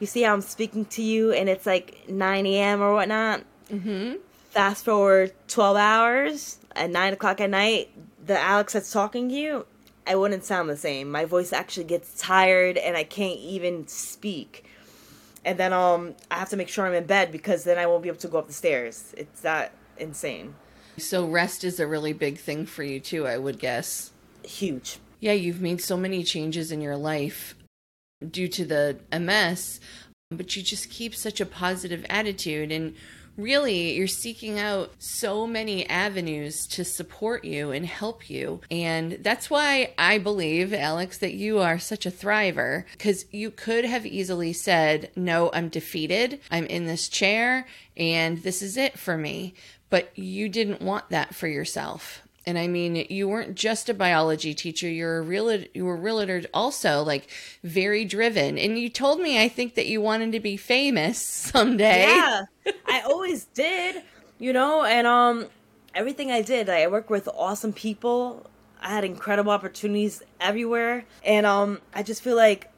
you 0.00 0.06
see 0.06 0.22
how 0.22 0.32
I'm 0.32 0.40
speaking 0.40 0.84
to 0.86 1.02
you 1.02 1.32
and 1.32 1.48
it's 1.48 1.66
like 1.66 2.08
9 2.08 2.46
a.m. 2.46 2.80
or 2.80 2.94
whatnot? 2.94 3.42
Mm-hmm. 3.70 4.16
Fast 4.50 4.84
forward 4.84 5.32
12 5.48 5.76
hours 5.76 6.58
at 6.74 6.90
9 6.90 7.12
o'clock 7.12 7.40
at 7.40 7.50
night, 7.50 7.90
the 8.24 8.38
Alex 8.38 8.72
that's 8.72 8.92
talking 8.92 9.28
to 9.28 9.34
you, 9.34 9.66
I 10.06 10.14
wouldn't 10.14 10.44
sound 10.44 10.70
the 10.70 10.76
same. 10.76 11.10
My 11.10 11.24
voice 11.24 11.52
actually 11.52 11.84
gets 11.84 12.18
tired 12.18 12.78
and 12.78 12.96
I 12.96 13.04
can't 13.04 13.38
even 13.38 13.86
speak. 13.88 14.64
And 15.44 15.58
then 15.58 15.72
um, 15.72 16.14
I 16.30 16.36
have 16.36 16.48
to 16.50 16.56
make 16.56 16.68
sure 16.68 16.86
I'm 16.86 16.94
in 16.94 17.04
bed 17.04 17.30
because 17.30 17.64
then 17.64 17.78
I 17.78 17.86
won't 17.86 18.02
be 18.02 18.08
able 18.08 18.18
to 18.20 18.28
go 18.28 18.38
up 18.38 18.46
the 18.46 18.52
stairs. 18.52 19.14
It's 19.16 19.40
that 19.42 19.72
insane. 20.00 20.54
So 20.96 21.26
rest 21.26 21.64
is 21.64 21.78
a 21.78 21.86
really 21.86 22.12
big 22.12 22.38
thing 22.38 22.66
for 22.66 22.82
you 22.82 23.00
too, 23.00 23.26
I 23.26 23.38
would 23.38 23.58
guess. 23.58 24.12
Huge. 24.44 24.98
Yeah, 25.20 25.32
you've 25.32 25.60
made 25.60 25.80
so 25.80 25.96
many 25.96 26.22
changes 26.24 26.72
in 26.72 26.80
your 26.80 26.96
life 26.96 27.54
due 28.28 28.48
to 28.48 28.64
the 28.64 28.98
MS, 29.12 29.80
but 30.30 30.56
you 30.56 30.62
just 30.62 30.90
keep 30.90 31.14
such 31.14 31.40
a 31.40 31.46
positive 31.46 32.04
attitude 32.08 32.72
and 32.72 32.94
really 33.38 33.94
you're 33.94 34.08
seeking 34.08 34.58
out 34.58 34.90
so 34.98 35.46
many 35.46 35.88
avenues 35.88 36.66
to 36.66 36.84
support 36.84 37.44
you 37.44 37.70
and 37.70 37.86
help 37.86 38.28
you. 38.28 38.60
And 38.70 39.12
that's 39.22 39.48
why 39.48 39.94
I 39.96 40.18
believe, 40.18 40.74
Alex, 40.74 41.18
that 41.18 41.34
you 41.34 41.60
are 41.60 41.78
such 41.78 42.04
a 42.04 42.10
thriver 42.10 42.84
because 42.92 43.24
you 43.30 43.50
could 43.50 43.84
have 43.84 44.04
easily 44.04 44.52
said, 44.52 45.10
No, 45.16 45.50
I'm 45.54 45.68
defeated. 45.68 46.40
I'm 46.50 46.66
in 46.66 46.86
this 46.86 47.08
chair 47.08 47.66
and 47.96 48.38
this 48.42 48.60
is 48.60 48.76
it 48.76 48.98
for 48.98 49.16
me. 49.16 49.54
But 49.90 50.16
you 50.18 50.48
didn't 50.48 50.82
want 50.82 51.08
that 51.10 51.34
for 51.34 51.48
yourself. 51.48 52.22
And 52.48 52.58
I 52.58 52.66
mean, 52.66 53.06
you 53.10 53.28
weren't 53.28 53.56
just 53.56 53.90
a 53.90 53.94
biology 53.94 54.54
teacher, 54.54 54.88
you're 54.88 55.18
a 55.18 55.20
real 55.20 55.64
you 55.74 55.84
were 55.84 55.96
realtor 55.96 56.44
also, 56.54 57.02
like 57.02 57.28
very 57.62 58.06
driven. 58.06 58.56
And 58.56 58.78
you 58.78 58.88
told 58.88 59.20
me 59.20 59.38
I 59.38 59.48
think 59.48 59.74
that 59.74 59.86
you 59.86 60.00
wanted 60.00 60.32
to 60.32 60.40
be 60.40 60.56
famous 60.56 61.18
someday. 61.22 62.06
Yeah. 62.06 62.44
I 62.86 63.00
always 63.00 63.44
did, 63.52 64.02
you 64.38 64.54
know, 64.54 64.82
and 64.82 65.06
um 65.06 65.48
everything 65.94 66.30
I 66.30 66.40
did, 66.40 66.70
I 66.70 66.86
worked 66.86 67.10
with 67.10 67.28
awesome 67.28 67.74
people. 67.74 68.46
I 68.80 68.90
had 68.94 69.04
incredible 69.04 69.52
opportunities 69.52 70.22
everywhere. 70.40 71.04
And 71.22 71.44
um 71.44 71.80
I 71.92 72.02
just 72.02 72.22
feel 72.22 72.36
like 72.36 72.70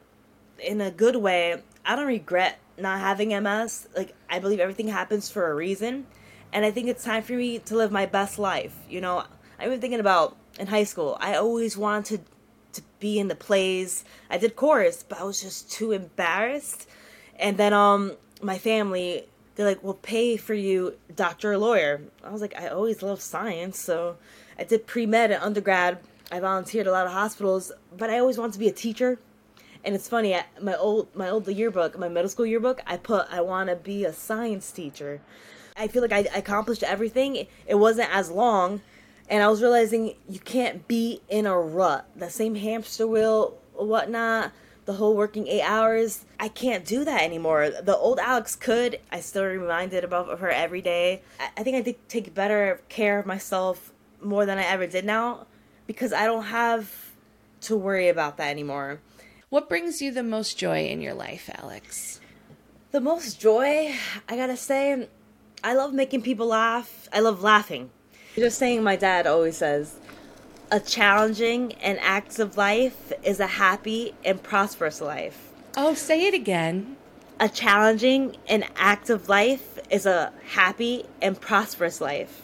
in 0.59 0.81
a 0.81 0.91
good 0.91 1.15
way, 1.15 1.63
I 1.85 1.95
don't 1.95 2.07
regret 2.07 2.59
not 2.77 2.99
having 2.99 3.29
MS. 3.41 3.87
Like 3.95 4.13
I 4.29 4.39
believe 4.39 4.59
everything 4.59 4.89
happens 4.89 5.29
for 5.29 5.49
a 5.49 5.55
reason. 5.55 6.07
And 6.53 6.65
I 6.65 6.71
think 6.71 6.87
it's 6.87 7.03
time 7.03 7.23
for 7.23 7.33
me 7.33 7.59
to 7.59 7.75
live 7.75 7.91
my 7.91 8.05
best 8.05 8.37
life. 8.37 8.75
You 8.89 9.01
know, 9.01 9.23
I've 9.59 9.69
been 9.69 9.81
thinking 9.81 9.99
about 9.99 10.35
in 10.59 10.67
high 10.67 10.83
school, 10.83 11.17
I 11.19 11.35
always 11.35 11.77
wanted 11.77 12.25
to 12.73 12.81
be 12.99 13.19
in 13.19 13.27
the 13.27 13.35
plays. 13.35 14.03
I 14.29 14.37
did 14.37 14.55
chorus, 14.55 15.03
but 15.07 15.19
I 15.19 15.23
was 15.23 15.41
just 15.41 15.71
too 15.71 15.91
embarrassed. 15.91 16.89
And 17.39 17.57
then 17.57 17.73
um 17.73 18.13
my 18.41 18.57
family 18.57 19.25
they're 19.55 19.65
like, 19.65 19.83
"We'll 19.83 19.95
pay 19.95 20.37
for 20.37 20.53
you 20.53 20.97
doctor 21.13 21.51
or 21.53 21.57
lawyer." 21.57 22.01
I 22.23 22.29
was 22.31 22.41
like, 22.41 22.55
"I 22.59 22.67
always 22.67 23.03
loved 23.03 23.21
science, 23.21 23.79
so 23.79 24.17
I 24.57 24.63
did 24.63 24.87
pre-med 24.87 25.31
and 25.31 25.43
undergrad. 25.43 25.99
I 26.31 26.39
volunteered 26.39 26.87
at 26.87 26.89
a 26.89 26.93
lot 26.93 27.05
of 27.05 27.11
hospitals, 27.11 27.71
but 27.95 28.09
I 28.09 28.19
always 28.19 28.37
wanted 28.37 28.53
to 28.53 28.59
be 28.59 28.69
a 28.69 28.73
teacher." 28.73 29.19
And 29.83 29.95
it's 29.95 30.07
funny, 30.07 30.37
my 30.61 30.75
old 30.75 31.13
my 31.15 31.29
old 31.29 31.47
yearbook, 31.47 31.97
my 31.97 32.07
middle 32.07 32.29
school 32.29 32.45
yearbook, 32.45 32.81
I 32.87 32.97
put 32.97 33.27
I 33.31 33.41
want 33.41 33.69
to 33.69 33.75
be 33.75 34.05
a 34.05 34.13
science 34.13 34.71
teacher. 34.71 35.21
I 35.81 35.87
feel 35.87 36.03
like 36.03 36.11
I 36.11 36.19
accomplished 36.35 36.83
everything. 36.83 37.47
It 37.65 37.73
wasn't 37.73 38.13
as 38.13 38.29
long, 38.29 38.81
and 39.27 39.41
I 39.41 39.47
was 39.47 39.63
realizing 39.63 40.13
you 40.29 40.39
can't 40.39 40.87
be 40.87 41.21
in 41.27 41.47
a 41.47 41.59
rut. 41.59 42.05
The 42.15 42.29
same 42.29 42.53
hamster 42.53 43.07
wheel, 43.07 43.57
whatnot, 43.73 44.51
the 44.85 44.93
whole 44.93 45.15
working 45.15 45.47
eight 45.47 45.63
hours. 45.63 46.23
I 46.39 46.49
can't 46.49 46.85
do 46.85 47.03
that 47.05 47.23
anymore. 47.23 47.71
The 47.71 47.97
old 47.97 48.19
Alex 48.19 48.55
could. 48.55 48.99
I 49.11 49.21
still 49.21 49.43
reminded 49.43 50.03
about 50.03 50.37
her 50.37 50.51
every 50.51 50.83
day. 50.83 51.23
I 51.57 51.63
think 51.63 51.75
I 51.75 51.81
did 51.81 52.07
take 52.07 52.31
better 52.35 52.81
care 52.87 53.17
of 53.17 53.25
myself 53.25 53.91
more 54.21 54.45
than 54.45 54.59
I 54.59 54.65
ever 54.65 54.85
did 54.85 55.03
now 55.03 55.47
because 55.87 56.13
I 56.13 56.25
don't 56.25 56.43
have 56.43 57.11
to 57.61 57.75
worry 57.75 58.07
about 58.07 58.37
that 58.37 58.51
anymore. 58.51 58.99
What 59.49 59.67
brings 59.67 59.99
you 59.99 60.11
the 60.11 60.21
most 60.21 60.59
joy 60.59 60.85
in 60.85 61.01
your 61.01 61.15
life, 61.15 61.49
Alex? 61.55 62.21
The 62.91 63.01
most 63.01 63.39
joy, 63.39 63.95
I 64.29 64.35
gotta 64.35 64.57
say, 64.57 65.07
I 65.63 65.73
love 65.73 65.93
making 65.93 66.23
people 66.23 66.47
laugh. 66.47 67.07
I 67.13 67.19
love 67.19 67.43
laughing. 67.43 67.91
Just 68.35 68.57
saying, 68.57 68.83
my 68.83 68.95
dad 68.95 69.27
always 69.27 69.57
says, 69.57 69.95
a 70.71 70.79
challenging 70.79 71.73
and 71.83 71.99
active 72.01 72.57
life 72.57 73.13
is 73.23 73.39
a 73.39 73.47
happy 73.47 74.15
and 74.23 74.41
prosperous 74.41 75.01
life. 75.01 75.49
Oh, 75.77 75.93
say 75.93 76.25
it 76.27 76.33
again. 76.33 76.95
A 77.39 77.49
challenging 77.49 78.37
and 78.47 78.65
active 78.75 79.29
life 79.29 79.79
is 79.89 80.05
a 80.05 80.31
happy 80.45 81.05
and 81.21 81.39
prosperous 81.39 82.01
life 82.01 82.41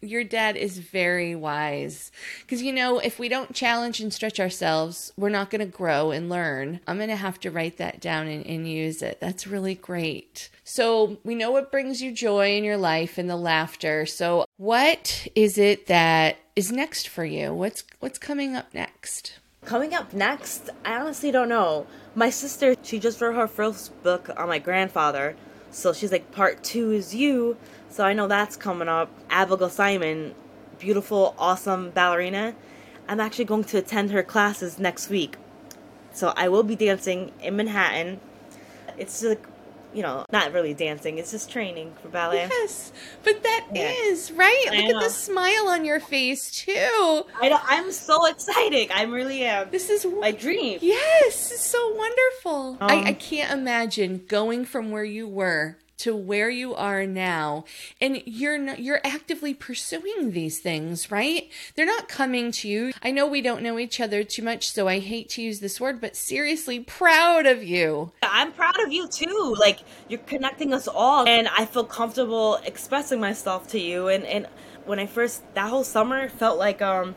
your 0.00 0.24
dad 0.24 0.56
is 0.56 0.78
very 0.78 1.34
wise. 1.34 2.10
Because 2.42 2.62
you 2.62 2.72
know 2.72 2.98
if 2.98 3.18
we 3.18 3.28
don't 3.28 3.54
challenge 3.54 4.00
and 4.00 4.12
stretch 4.12 4.38
ourselves 4.40 5.12
we're 5.16 5.28
not 5.28 5.50
going 5.50 5.60
to 5.60 5.66
grow 5.66 6.10
and 6.10 6.28
learn. 6.28 6.80
I'm 6.86 6.96
going 6.96 7.08
to 7.08 7.16
have 7.16 7.40
to 7.40 7.50
write 7.50 7.78
that 7.78 8.00
down 8.00 8.26
and, 8.28 8.46
and, 8.46 8.68
use 8.68 9.02
it. 9.02 9.18
That's 9.20 9.46
really 9.46 9.74
great. 9.74 10.50
So 10.64 11.18
we 11.24 11.34
know 11.34 11.50
what 11.50 11.72
brings 11.72 12.02
you 12.02 12.12
joy 12.12 12.56
in 12.56 12.64
your 12.64 12.76
life 12.76 13.18
and 13.18 13.28
the 13.28 13.36
laughter. 13.36 14.06
So 14.06 14.44
what 14.56 15.26
is 15.34 15.58
it 15.58 15.86
that 15.86 16.36
is 16.54 16.70
next 16.70 17.08
for 17.08 17.24
you? 17.24 17.52
What's 17.54 17.84
what's 18.00 18.18
coming 18.18 18.54
up 18.54 18.74
next? 18.74 19.38
Coming 19.64 19.94
up 19.94 20.12
next 20.12 20.70
i 20.84 20.96
honestly 20.96 21.30
don't 21.30 21.48
know. 21.48 21.86
My 22.14 22.30
sister 22.30 22.74
she 22.82 22.98
just 22.98 23.20
wrote 23.20 23.36
her 23.36 23.48
first 23.48 24.02
book 24.02 24.30
on 24.36 24.48
my 24.48 24.58
grandfather. 24.58 25.36
So 25.70 25.92
she's 25.92 26.12
like 26.12 26.32
part 26.32 26.62
two 26.62 26.92
is 26.92 27.14
you 27.14 27.56
so 27.90 28.04
I 28.04 28.12
know 28.12 28.26
that's 28.26 28.56
coming 28.56 28.88
up. 28.88 29.10
Abigail 29.30 29.70
Simon, 29.70 30.34
beautiful, 30.78 31.34
awesome 31.38 31.90
ballerina. 31.90 32.54
I'm 33.08 33.20
actually 33.20 33.46
going 33.46 33.64
to 33.64 33.78
attend 33.78 34.10
her 34.10 34.22
classes 34.22 34.78
next 34.78 35.08
week. 35.08 35.36
So 36.12 36.32
I 36.36 36.48
will 36.48 36.62
be 36.62 36.76
dancing 36.76 37.32
in 37.40 37.56
Manhattan. 37.56 38.20
It's 38.98 39.22
like, 39.22 39.44
you 39.94 40.02
know, 40.02 40.24
not 40.30 40.52
really 40.52 40.74
dancing, 40.74 41.16
it's 41.18 41.30
just 41.30 41.50
training 41.50 41.94
for 42.02 42.08
ballet. 42.08 42.48
Yes, 42.50 42.92
but 43.24 43.42
that 43.42 43.66
yeah. 43.72 43.90
is 43.90 44.30
right? 44.32 44.66
I 44.70 44.76
Look 44.76 44.90
know. 44.90 44.98
at 44.98 45.04
the 45.04 45.10
smile 45.10 45.68
on 45.68 45.84
your 45.84 46.00
face, 46.00 46.50
too. 46.50 47.24
I 47.40 47.48
know, 47.48 47.58
I'm 47.62 47.90
so 47.92 48.26
excited. 48.26 48.90
I 48.90 49.04
really 49.04 49.44
am. 49.44 49.70
This 49.70 49.88
is 49.88 50.04
my 50.04 50.32
dream. 50.32 50.78
Yes, 50.82 51.50
it's 51.52 51.66
so 51.66 51.94
wonderful. 51.94 52.76
Um, 52.80 52.90
I, 52.90 53.08
I 53.08 53.12
can't 53.14 53.50
imagine 53.50 54.24
going 54.28 54.66
from 54.66 54.90
where 54.90 55.04
you 55.04 55.26
were 55.26 55.78
to 55.98 56.14
where 56.14 56.48
you 56.48 56.74
are 56.74 57.06
now 57.06 57.64
and 58.00 58.22
you're 58.24 58.58
not, 58.58 58.80
you're 58.80 59.00
actively 59.04 59.52
pursuing 59.52 60.32
these 60.32 60.58
things 60.58 61.10
right 61.10 61.50
they're 61.74 61.86
not 61.86 62.08
coming 62.08 62.50
to 62.50 62.68
you 62.68 62.92
i 63.02 63.10
know 63.10 63.26
we 63.26 63.42
don't 63.42 63.62
know 63.62 63.78
each 63.78 64.00
other 64.00 64.22
too 64.24 64.42
much 64.42 64.70
so 64.70 64.88
i 64.88 64.98
hate 64.98 65.28
to 65.28 65.42
use 65.42 65.60
this 65.60 65.80
word 65.80 66.00
but 66.00 66.16
seriously 66.16 66.80
proud 66.80 67.46
of 67.46 67.62
you 67.62 68.10
i'm 68.22 68.52
proud 68.52 68.78
of 68.80 68.92
you 68.92 69.08
too 69.08 69.56
like 69.58 69.80
you're 70.08 70.18
connecting 70.20 70.72
us 70.72 70.88
all 70.88 71.26
and 71.26 71.48
i 71.56 71.64
feel 71.64 71.84
comfortable 71.84 72.56
expressing 72.64 73.20
myself 73.20 73.68
to 73.68 73.78
you 73.78 74.08
and 74.08 74.24
and 74.24 74.46
when 74.86 74.98
i 74.98 75.06
first 75.06 75.42
that 75.54 75.68
whole 75.68 75.84
summer 75.84 76.28
felt 76.28 76.58
like 76.58 76.80
um 76.80 77.14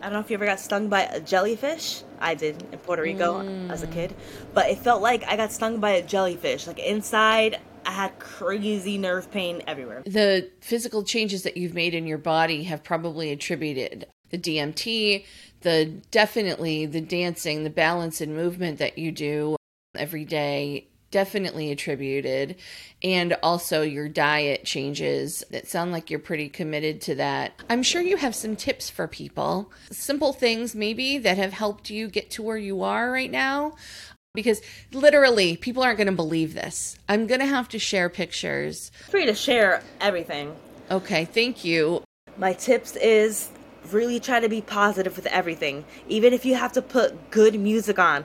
I 0.00 0.04
don't 0.04 0.14
know 0.14 0.20
if 0.20 0.30
you 0.30 0.34
ever 0.34 0.46
got 0.46 0.60
stung 0.60 0.88
by 0.88 1.02
a 1.02 1.20
jellyfish. 1.20 2.02
I 2.20 2.34
did 2.34 2.62
in 2.72 2.78
Puerto 2.78 3.02
Rico 3.02 3.42
mm. 3.42 3.70
as 3.70 3.82
a 3.82 3.86
kid. 3.86 4.14
But 4.54 4.70
it 4.70 4.78
felt 4.78 5.02
like 5.02 5.24
I 5.24 5.36
got 5.36 5.52
stung 5.52 5.78
by 5.78 5.90
a 5.90 6.02
jellyfish. 6.02 6.66
Like 6.66 6.78
inside, 6.78 7.58
I 7.86 7.90
had 7.90 8.18
crazy 8.18 8.98
nerve 8.98 9.30
pain 9.30 9.62
everywhere. 9.66 10.02
The 10.04 10.50
physical 10.60 11.02
changes 11.02 11.42
that 11.42 11.56
you've 11.56 11.74
made 11.74 11.94
in 11.94 12.06
your 12.06 12.18
body 12.18 12.64
have 12.64 12.82
probably 12.82 13.30
attributed 13.30 14.06
the 14.30 14.38
DMT, 14.38 15.24
the 15.62 15.86
definitely 16.10 16.86
the 16.86 17.00
dancing, 17.00 17.64
the 17.64 17.70
balance 17.70 18.20
and 18.20 18.34
movement 18.34 18.78
that 18.78 18.98
you 18.98 19.12
do 19.12 19.56
every 19.96 20.24
day 20.24 20.86
definitely 21.10 21.70
attributed. 21.70 22.56
And 23.02 23.36
also 23.42 23.82
your 23.82 24.08
diet 24.08 24.64
changes 24.64 25.42
that 25.50 25.66
sound 25.66 25.92
like 25.92 26.10
you're 26.10 26.20
pretty 26.20 26.48
committed 26.48 27.00
to 27.02 27.14
that. 27.16 27.52
I'm 27.68 27.82
sure 27.82 28.00
you 28.00 28.16
have 28.16 28.34
some 28.34 28.56
tips 28.56 28.88
for 28.88 29.08
people. 29.08 29.72
Simple 29.90 30.32
things 30.32 30.74
maybe 30.74 31.18
that 31.18 31.36
have 31.36 31.52
helped 31.52 31.90
you 31.90 32.08
get 32.08 32.30
to 32.30 32.42
where 32.42 32.56
you 32.56 32.82
are 32.82 33.10
right 33.10 33.30
now 33.30 33.74
because 34.34 34.62
literally 34.92 35.56
people 35.56 35.82
aren't 35.82 35.96
going 35.96 36.06
to 36.06 36.12
believe 36.12 36.54
this. 36.54 36.96
I'm 37.08 37.26
going 37.26 37.40
to 37.40 37.46
have 37.46 37.68
to 37.70 37.78
share 37.78 38.08
pictures. 38.08 38.92
Free 39.08 39.26
to 39.26 39.34
share 39.34 39.82
everything. 40.00 40.54
Okay, 40.90 41.24
thank 41.24 41.64
you. 41.64 42.04
My 42.36 42.52
tips 42.52 42.94
is 42.96 43.48
really 43.90 44.20
try 44.20 44.38
to 44.38 44.48
be 44.48 44.60
positive 44.60 45.16
with 45.16 45.26
everything, 45.26 45.84
even 46.08 46.32
if 46.32 46.44
you 46.44 46.54
have 46.54 46.72
to 46.72 46.82
put 46.82 47.30
good 47.30 47.58
music 47.58 47.98
on. 47.98 48.24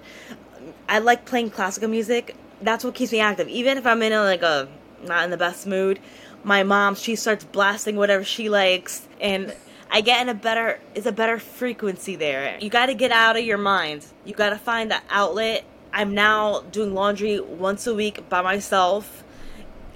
I 0.87 0.99
like 0.99 1.25
playing 1.25 1.49
classical 1.49 1.89
music. 1.89 2.35
That's 2.61 2.83
what 2.83 2.93
keeps 2.93 3.11
me 3.11 3.19
active. 3.19 3.47
Even 3.47 3.77
if 3.77 3.85
I'm 3.87 4.01
in 4.03 4.13
a, 4.13 4.21
like 4.21 4.43
a 4.43 4.67
not 5.03 5.23
in 5.23 5.31
the 5.31 5.37
best 5.37 5.65
mood, 5.65 5.99
my 6.43 6.61
mom 6.61 6.93
she 6.93 7.15
starts 7.15 7.43
blasting 7.43 7.95
whatever 7.95 8.23
she 8.23 8.49
likes 8.49 9.07
and 9.19 9.53
I 9.89 10.01
get 10.01 10.21
in 10.21 10.29
a 10.29 10.33
better 10.35 10.79
it's 10.93 11.07
a 11.07 11.11
better 11.11 11.39
frequency 11.39 12.15
there. 12.15 12.57
You 12.61 12.69
got 12.69 12.87
to 12.87 12.93
get 12.93 13.11
out 13.11 13.37
of 13.37 13.43
your 13.43 13.57
mind. 13.57 14.05
You 14.23 14.35
got 14.35 14.51
to 14.51 14.57
find 14.57 14.91
the 14.91 15.01
outlet 15.09 15.65
I'm 15.95 16.13
now 16.13 16.60
doing 16.60 16.93
laundry 16.93 17.39
once 17.39 17.88
a 17.88 17.95
week 17.95 18.27
by 18.27 18.41
myself. 18.41 19.23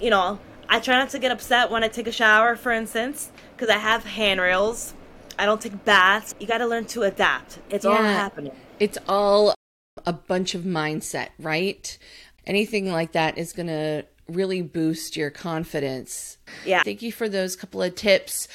You 0.00 0.08
know, 0.08 0.40
I 0.66 0.80
try 0.80 0.98
not 0.98 1.10
to 1.10 1.18
get 1.18 1.30
upset 1.30 1.70
when 1.70 1.84
I 1.84 1.88
take 1.88 2.06
a 2.06 2.12
shower, 2.12 2.56
for 2.56 2.72
instance, 2.72 3.30
because 3.54 3.68
I 3.68 3.76
have 3.76 4.04
handrails. 4.04 4.94
I 5.38 5.44
don't 5.44 5.60
take 5.60 5.84
baths. 5.84 6.34
You 6.40 6.46
got 6.46 6.58
to 6.58 6.66
learn 6.66 6.86
to 6.86 7.02
adapt. 7.02 7.58
It's 7.68 7.84
yeah, 7.84 7.90
all 7.90 8.02
happening. 8.02 8.52
It's 8.78 8.96
all 9.06 9.54
a 10.06 10.14
bunch 10.14 10.54
of 10.54 10.62
mindset, 10.62 11.28
right? 11.38 11.98
Anything 12.46 12.90
like 12.90 13.12
that 13.12 13.36
is 13.36 13.52
going 13.52 13.66
to 13.66 14.06
really 14.26 14.62
boost 14.62 15.18
your 15.18 15.28
confidence. 15.28 16.38
Yeah. 16.64 16.82
Thank 16.82 17.02
you 17.02 17.12
for 17.12 17.28
those 17.28 17.56
couple 17.56 17.82
of 17.82 17.94
tips. 17.94 18.48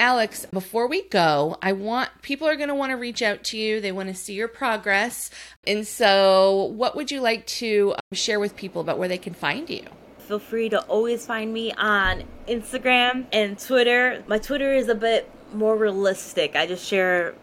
Alex, 0.00 0.46
before 0.46 0.88
we 0.88 1.02
go, 1.02 1.58
I 1.60 1.72
want 1.72 2.08
people 2.22 2.48
are 2.48 2.56
going 2.56 2.70
to 2.70 2.74
want 2.74 2.90
to 2.90 2.96
reach 2.96 3.20
out 3.20 3.44
to 3.44 3.58
you. 3.58 3.82
They 3.82 3.92
want 3.92 4.08
to 4.08 4.14
see 4.14 4.32
your 4.32 4.48
progress. 4.48 5.30
And 5.66 5.86
so, 5.86 6.72
what 6.74 6.96
would 6.96 7.10
you 7.10 7.20
like 7.20 7.46
to 7.46 7.92
um, 7.92 8.16
share 8.16 8.40
with 8.40 8.56
people 8.56 8.80
about 8.80 8.98
where 8.98 9.08
they 9.08 9.18
can 9.18 9.34
find 9.34 9.68
you? 9.68 9.84
Feel 10.20 10.38
free 10.38 10.70
to 10.70 10.80
always 10.84 11.26
find 11.26 11.52
me 11.52 11.72
on 11.72 12.24
Instagram 12.48 13.26
and 13.30 13.58
Twitter. 13.58 14.24
My 14.26 14.38
Twitter 14.38 14.72
is 14.72 14.88
a 14.88 14.94
bit 14.94 15.30
more 15.52 15.76
realistic. 15.76 16.56
I 16.56 16.66
just 16.66 16.86
share, 16.86 17.34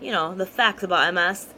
you 0.00 0.12
know, 0.12 0.36
the 0.36 0.46
facts 0.46 0.84
about 0.84 1.12
MS. 1.12 1.48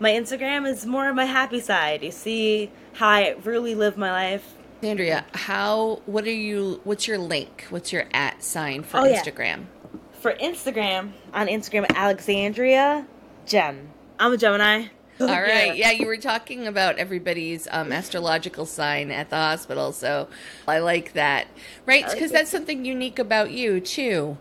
My 0.00 0.12
Instagram 0.12 0.66
is 0.66 0.86
more 0.86 1.10
of 1.10 1.14
my 1.14 1.26
happy 1.26 1.60
side. 1.60 2.02
You 2.02 2.10
see 2.10 2.70
how 2.94 3.08
I 3.10 3.36
really 3.44 3.74
live 3.74 3.98
my 3.98 4.12
life. 4.12 4.54
Andrea, 4.82 5.26
how 5.34 6.00
what 6.06 6.24
are 6.24 6.30
you 6.30 6.80
what's 6.84 7.06
your 7.06 7.18
link? 7.18 7.66
What's 7.68 7.92
your 7.92 8.06
at 8.14 8.42
sign 8.42 8.82
for 8.82 9.00
oh, 9.00 9.04
Instagram? 9.04 9.58
Yeah 9.58 9.75
for 10.26 10.32
Instagram, 10.32 11.12
on 11.32 11.46
Instagram, 11.46 11.88
Alexandria 11.94 13.06
Gem. 13.46 13.90
I'm 14.18 14.32
a 14.32 14.36
Gemini. 14.36 14.86
All 15.20 15.28
right. 15.28 15.76
Yeah, 15.76 15.92
you 15.92 16.08
were 16.08 16.16
talking 16.16 16.66
about 16.66 16.98
everybody's 16.98 17.68
um, 17.70 17.92
astrological 17.92 18.66
sign 18.66 19.12
at 19.12 19.30
the 19.30 19.36
hospital, 19.36 19.92
so 19.92 20.26
I 20.66 20.80
like 20.80 21.12
that. 21.12 21.46
Right? 21.86 22.04
Because 22.10 22.32
that's 22.32 22.50
something 22.50 22.84
unique 22.84 23.20
about 23.20 23.52
you, 23.52 23.78
too. 23.78 24.36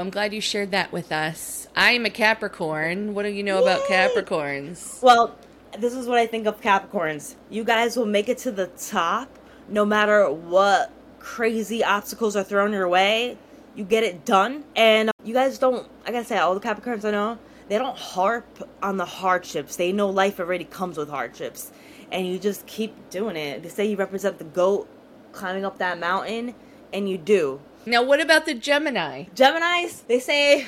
I'm 0.00 0.10
glad 0.10 0.34
you 0.34 0.40
shared 0.40 0.72
that 0.72 0.90
with 0.90 1.12
us. 1.12 1.68
I'm 1.76 2.04
a 2.04 2.10
Capricorn. 2.10 3.14
What 3.14 3.22
do 3.22 3.28
you 3.28 3.44
know 3.44 3.64
Yay! 3.64 3.72
about 3.72 3.82
Capricorns? 3.82 5.00
Well, 5.04 5.36
this 5.78 5.94
is 5.94 6.08
what 6.08 6.18
I 6.18 6.26
think 6.26 6.48
of 6.48 6.60
Capricorns. 6.60 7.36
You 7.48 7.62
guys 7.62 7.96
will 7.96 8.06
make 8.06 8.28
it 8.28 8.38
to 8.38 8.50
the 8.50 8.66
top 8.66 9.28
no 9.68 9.84
matter 9.84 10.28
what 10.28 10.90
crazy 11.20 11.84
obstacles 11.84 12.34
are 12.34 12.42
thrown 12.42 12.72
your 12.72 12.88
way. 12.88 13.38
You 13.76 13.84
get 13.84 14.02
it 14.02 14.24
done. 14.24 14.64
And 14.74 15.12
you 15.28 15.34
guys 15.34 15.58
don't, 15.58 15.86
I 16.06 16.10
gotta 16.10 16.24
say, 16.24 16.38
all 16.38 16.54
the 16.54 16.60
Capricorns 16.60 17.04
I 17.04 17.10
know, 17.10 17.38
they 17.68 17.76
don't 17.76 17.96
harp 17.96 18.46
on 18.82 18.96
the 18.96 19.04
hardships. 19.04 19.76
They 19.76 19.92
know 19.92 20.08
life 20.08 20.40
already 20.40 20.64
comes 20.64 20.96
with 20.96 21.10
hardships. 21.10 21.70
And 22.10 22.26
you 22.26 22.38
just 22.38 22.66
keep 22.66 23.10
doing 23.10 23.36
it. 23.36 23.62
They 23.62 23.68
say 23.68 23.84
you 23.84 23.96
represent 23.96 24.38
the 24.38 24.44
goat 24.44 24.88
climbing 25.32 25.66
up 25.66 25.76
that 25.78 26.00
mountain, 26.00 26.54
and 26.92 27.08
you 27.08 27.18
do. 27.18 27.60
Now, 27.84 28.02
what 28.02 28.20
about 28.20 28.46
the 28.46 28.54
Gemini? 28.54 29.24
Geminis, 29.34 30.06
they 30.06 30.18
say 30.18 30.66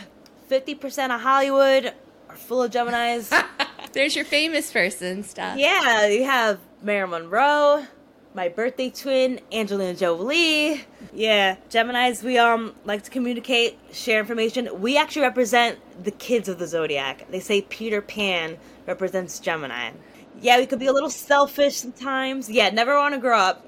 50% 0.50 1.14
of 1.14 1.22
Hollywood 1.22 1.94
are 2.28 2.36
full 2.36 2.62
of 2.62 2.70
Geminis. 2.70 3.32
There's 3.92 4.14
your 4.14 4.26
famous 4.26 4.70
person 4.70 5.22
stuff. 5.22 5.58
Yeah, 5.58 6.06
you 6.06 6.24
have 6.24 6.60
Marilyn 6.82 7.22
Monroe, 7.22 7.86
my 8.40 8.48
birthday 8.48 8.88
twin, 8.88 9.38
Angelina 9.52 9.92
Jolie. 9.92 10.82
Yeah, 11.12 11.56
Geminis, 11.68 12.22
we 12.22 12.38
um 12.38 12.74
like 12.86 13.02
to 13.02 13.10
communicate, 13.10 13.78
share 13.92 14.18
information. 14.18 14.80
We 14.80 14.96
actually 14.96 15.22
represent 15.22 15.78
the 16.02 16.10
kids 16.10 16.48
of 16.48 16.58
the 16.58 16.66
zodiac. 16.66 17.30
They 17.30 17.40
say 17.40 17.60
Peter 17.60 18.00
Pan 18.00 18.56
represents 18.86 19.40
Gemini. 19.40 19.90
Yeah, 20.40 20.56
we 20.56 20.64
could 20.64 20.78
be 20.78 20.86
a 20.86 20.92
little 20.94 21.10
selfish 21.10 21.76
sometimes. 21.76 22.48
Yeah, 22.48 22.70
never 22.70 22.94
want 22.96 23.12
to 23.12 23.20
grow 23.20 23.38
up. 23.38 23.66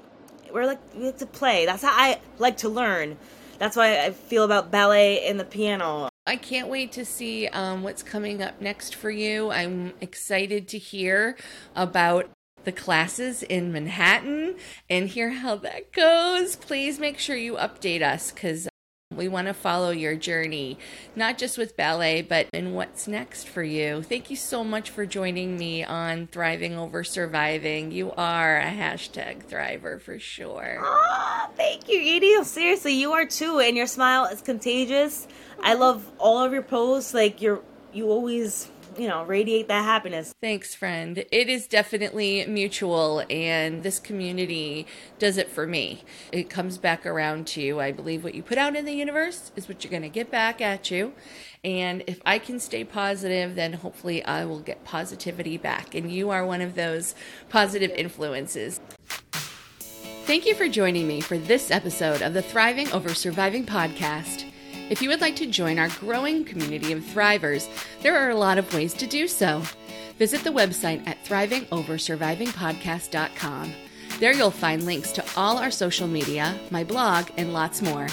We're 0.51 0.65
like 0.65 0.79
we 0.95 1.05
like 1.05 1.19
to 1.19 1.27
play. 1.27 1.67
That's 1.67 1.83
how 1.83 1.91
I 1.91 2.19
like 2.39 2.57
to 2.57 2.69
learn. 2.69 3.19
That's 3.59 3.77
why 3.77 4.03
I 4.03 4.09
feel 4.09 4.43
about 4.43 4.71
ballet 4.71 5.27
and 5.27 5.39
the 5.39 5.45
piano. 5.45 6.09
I 6.25 6.35
can't 6.35 6.67
wait 6.67 6.91
to 6.93 7.05
see 7.05 7.47
um, 7.49 7.83
what's 7.83 8.01
coming 8.01 8.41
up 8.41 8.59
next 8.59 8.95
for 8.95 9.11
you. 9.11 9.51
I'm 9.51 9.93
excited 10.01 10.67
to 10.69 10.79
hear 10.79 11.37
about 11.75 12.27
the 12.63 12.71
classes 12.71 13.43
in 13.43 13.71
Manhattan 13.71 14.55
and 14.89 15.07
hear 15.07 15.31
how 15.31 15.55
that 15.57 15.91
goes. 15.91 16.55
Please 16.55 16.99
make 16.99 17.19
sure 17.19 17.35
you 17.35 17.55
update 17.55 18.01
us 18.01 18.31
because 18.31 18.67
um, 19.11 19.17
we 19.17 19.27
want 19.27 19.47
to 19.47 19.53
follow 19.53 19.91
your 19.91 20.15
journey, 20.15 20.77
not 21.15 21.37
just 21.37 21.57
with 21.57 21.77
ballet, 21.77 22.21
but 22.21 22.47
in 22.53 22.73
what's 22.73 23.07
next 23.07 23.47
for 23.47 23.63
you. 23.63 24.01
Thank 24.03 24.29
you 24.29 24.35
so 24.35 24.63
much 24.63 24.89
for 24.89 25.05
joining 25.05 25.57
me 25.57 25.83
on 25.83 26.27
Thriving 26.27 26.75
Over 26.77 27.03
Surviving. 27.03 27.91
You 27.91 28.11
are 28.13 28.57
a 28.57 28.71
hashtag 28.71 29.43
thriver 29.45 30.01
for 30.01 30.19
sure. 30.19 30.79
Oh, 30.81 31.49
thank 31.55 31.87
you, 31.89 31.99
Edie. 31.99 32.43
Seriously, 32.43 32.93
you 32.93 33.13
are 33.13 33.25
too, 33.25 33.59
and 33.59 33.77
your 33.77 33.87
smile 33.87 34.25
is 34.25 34.41
contagious. 34.41 35.27
I 35.61 35.75
love 35.75 36.09
all 36.17 36.39
of 36.39 36.51
your 36.51 36.63
posts. 36.63 37.13
Like 37.13 37.41
you're, 37.41 37.61
you 37.93 38.09
always 38.09 38.67
you 38.97 39.07
know, 39.07 39.23
radiate 39.23 39.67
that 39.67 39.83
happiness. 39.83 40.33
Thanks, 40.41 40.75
friend. 40.75 41.25
It 41.31 41.49
is 41.49 41.67
definitely 41.67 42.45
mutual, 42.45 43.23
and 43.29 43.83
this 43.83 43.99
community 43.99 44.87
does 45.19 45.37
it 45.37 45.49
for 45.49 45.67
me. 45.67 46.03
It 46.31 46.49
comes 46.49 46.77
back 46.77 47.05
around 47.05 47.47
to 47.47 47.61
you. 47.61 47.79
I 47.79 47.91
believe 47.91 48.23
what 48.23 48.35
you 48.35 48.43
put 48.43 48.57
out 48.57 48.75
in 48.75 48.85
the 48.85 48.93
universe 48.93 49.51
is 49.55 49.67
what 49.67 49.83
you're 49.83 49.91
going 49.91 50.03
to 50.03 50.09
get 50.09 50.29
back 50.31 50.61
at 50.61 50.91
you. 50.91 51.13
And 51.63 52.03
if 52.07 52.21
I 52.25 52.39
can 52.39 52.59
stay 52.59 52.83
positive, 52.83 53.55
then 53.55 53.73
hopefully 53.73 54.23
I 54.25 54.45
will 54.45 54.59
get 54.59 54.83
positivity 54.83 55.57
back. 55.57 55.95
And 55.95 56.11
you 56.11 56.29
are 56.29 56.45
one 56.45 56.61
of 56.61 56.75
those 56.75 57.15
positive 57.49 57.91
influences. 57.91 58.81
Thank 60.25 60.45
you 60.45 60.55
for 60.55 60.69
joining 60.69 61.07
me 61.07 61.19
for 61.21 61.37
this 61.37 61.71
episode 61.71 62.21
of 62.21 62.33
the 62.33 62.41
Thriving 62.41 62.89
Over 62.91 63.13
Surviving 63.13 63.65
podcast. 63.65 64.52
If 64.89 65.01
you 65.01 65.09
would 65.09 65.21
like 65.21 65.35
to 65.37 65.45
join 65.45 65.79
our 65.79 65.87
growing 65.89 66.43
community 66.43 66.91
of 66.91 66.99
thrivers, 66.99 67.69
there 68.01 68.17
are 68.17 68.29
a 68.29 68.35
lot 68.35 68.57
of 68.57 68.73
ways 68.73 68.93
to 68.95 69.07
do 69.07 69.27
so. 69.27 69.61
Visit 70.19 70.43
the 70.43 70.51
website 70.51 71.07
at 71.07 71.23
thrivingoversurvivingpodcast.com. 71.25 73.73
There 74.19 74.33
you'll 74.33 74.51
find 74.51 74.85
links 74.85 75.11
to 75.13 75.25
all 75.35 75.57
our 75.57 75.71
social 75.71 76.07
media, 76.07 76.55
my 76.69 76.83
blog, 76.83 77.29
and 77.37 77.53
lots 77.53 77.81
more. 77.81 78.07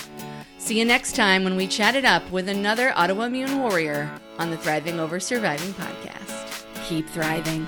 See 0.59 0.79
you 0.79 0.85
next 0.85 1.17
time 1.17 1.45
when 1.45 1.57
we 1.57 1.67
chat 1.67 1.95
it 1.95 2.05
up 2.05 2.31
with 2.31 2.49
another 2.49 2.91
autoimmune 2.91 3.59
warrior 3.59 4.11
on 4.39 4.51
the 4.51 4.57
Thriving 4.57 5.01
Over 5.01 5.21
Surviving 5.21 5.73
podcast. 5.75 6.65
Keep 6.87 7.09
thriving. 7.09 7.67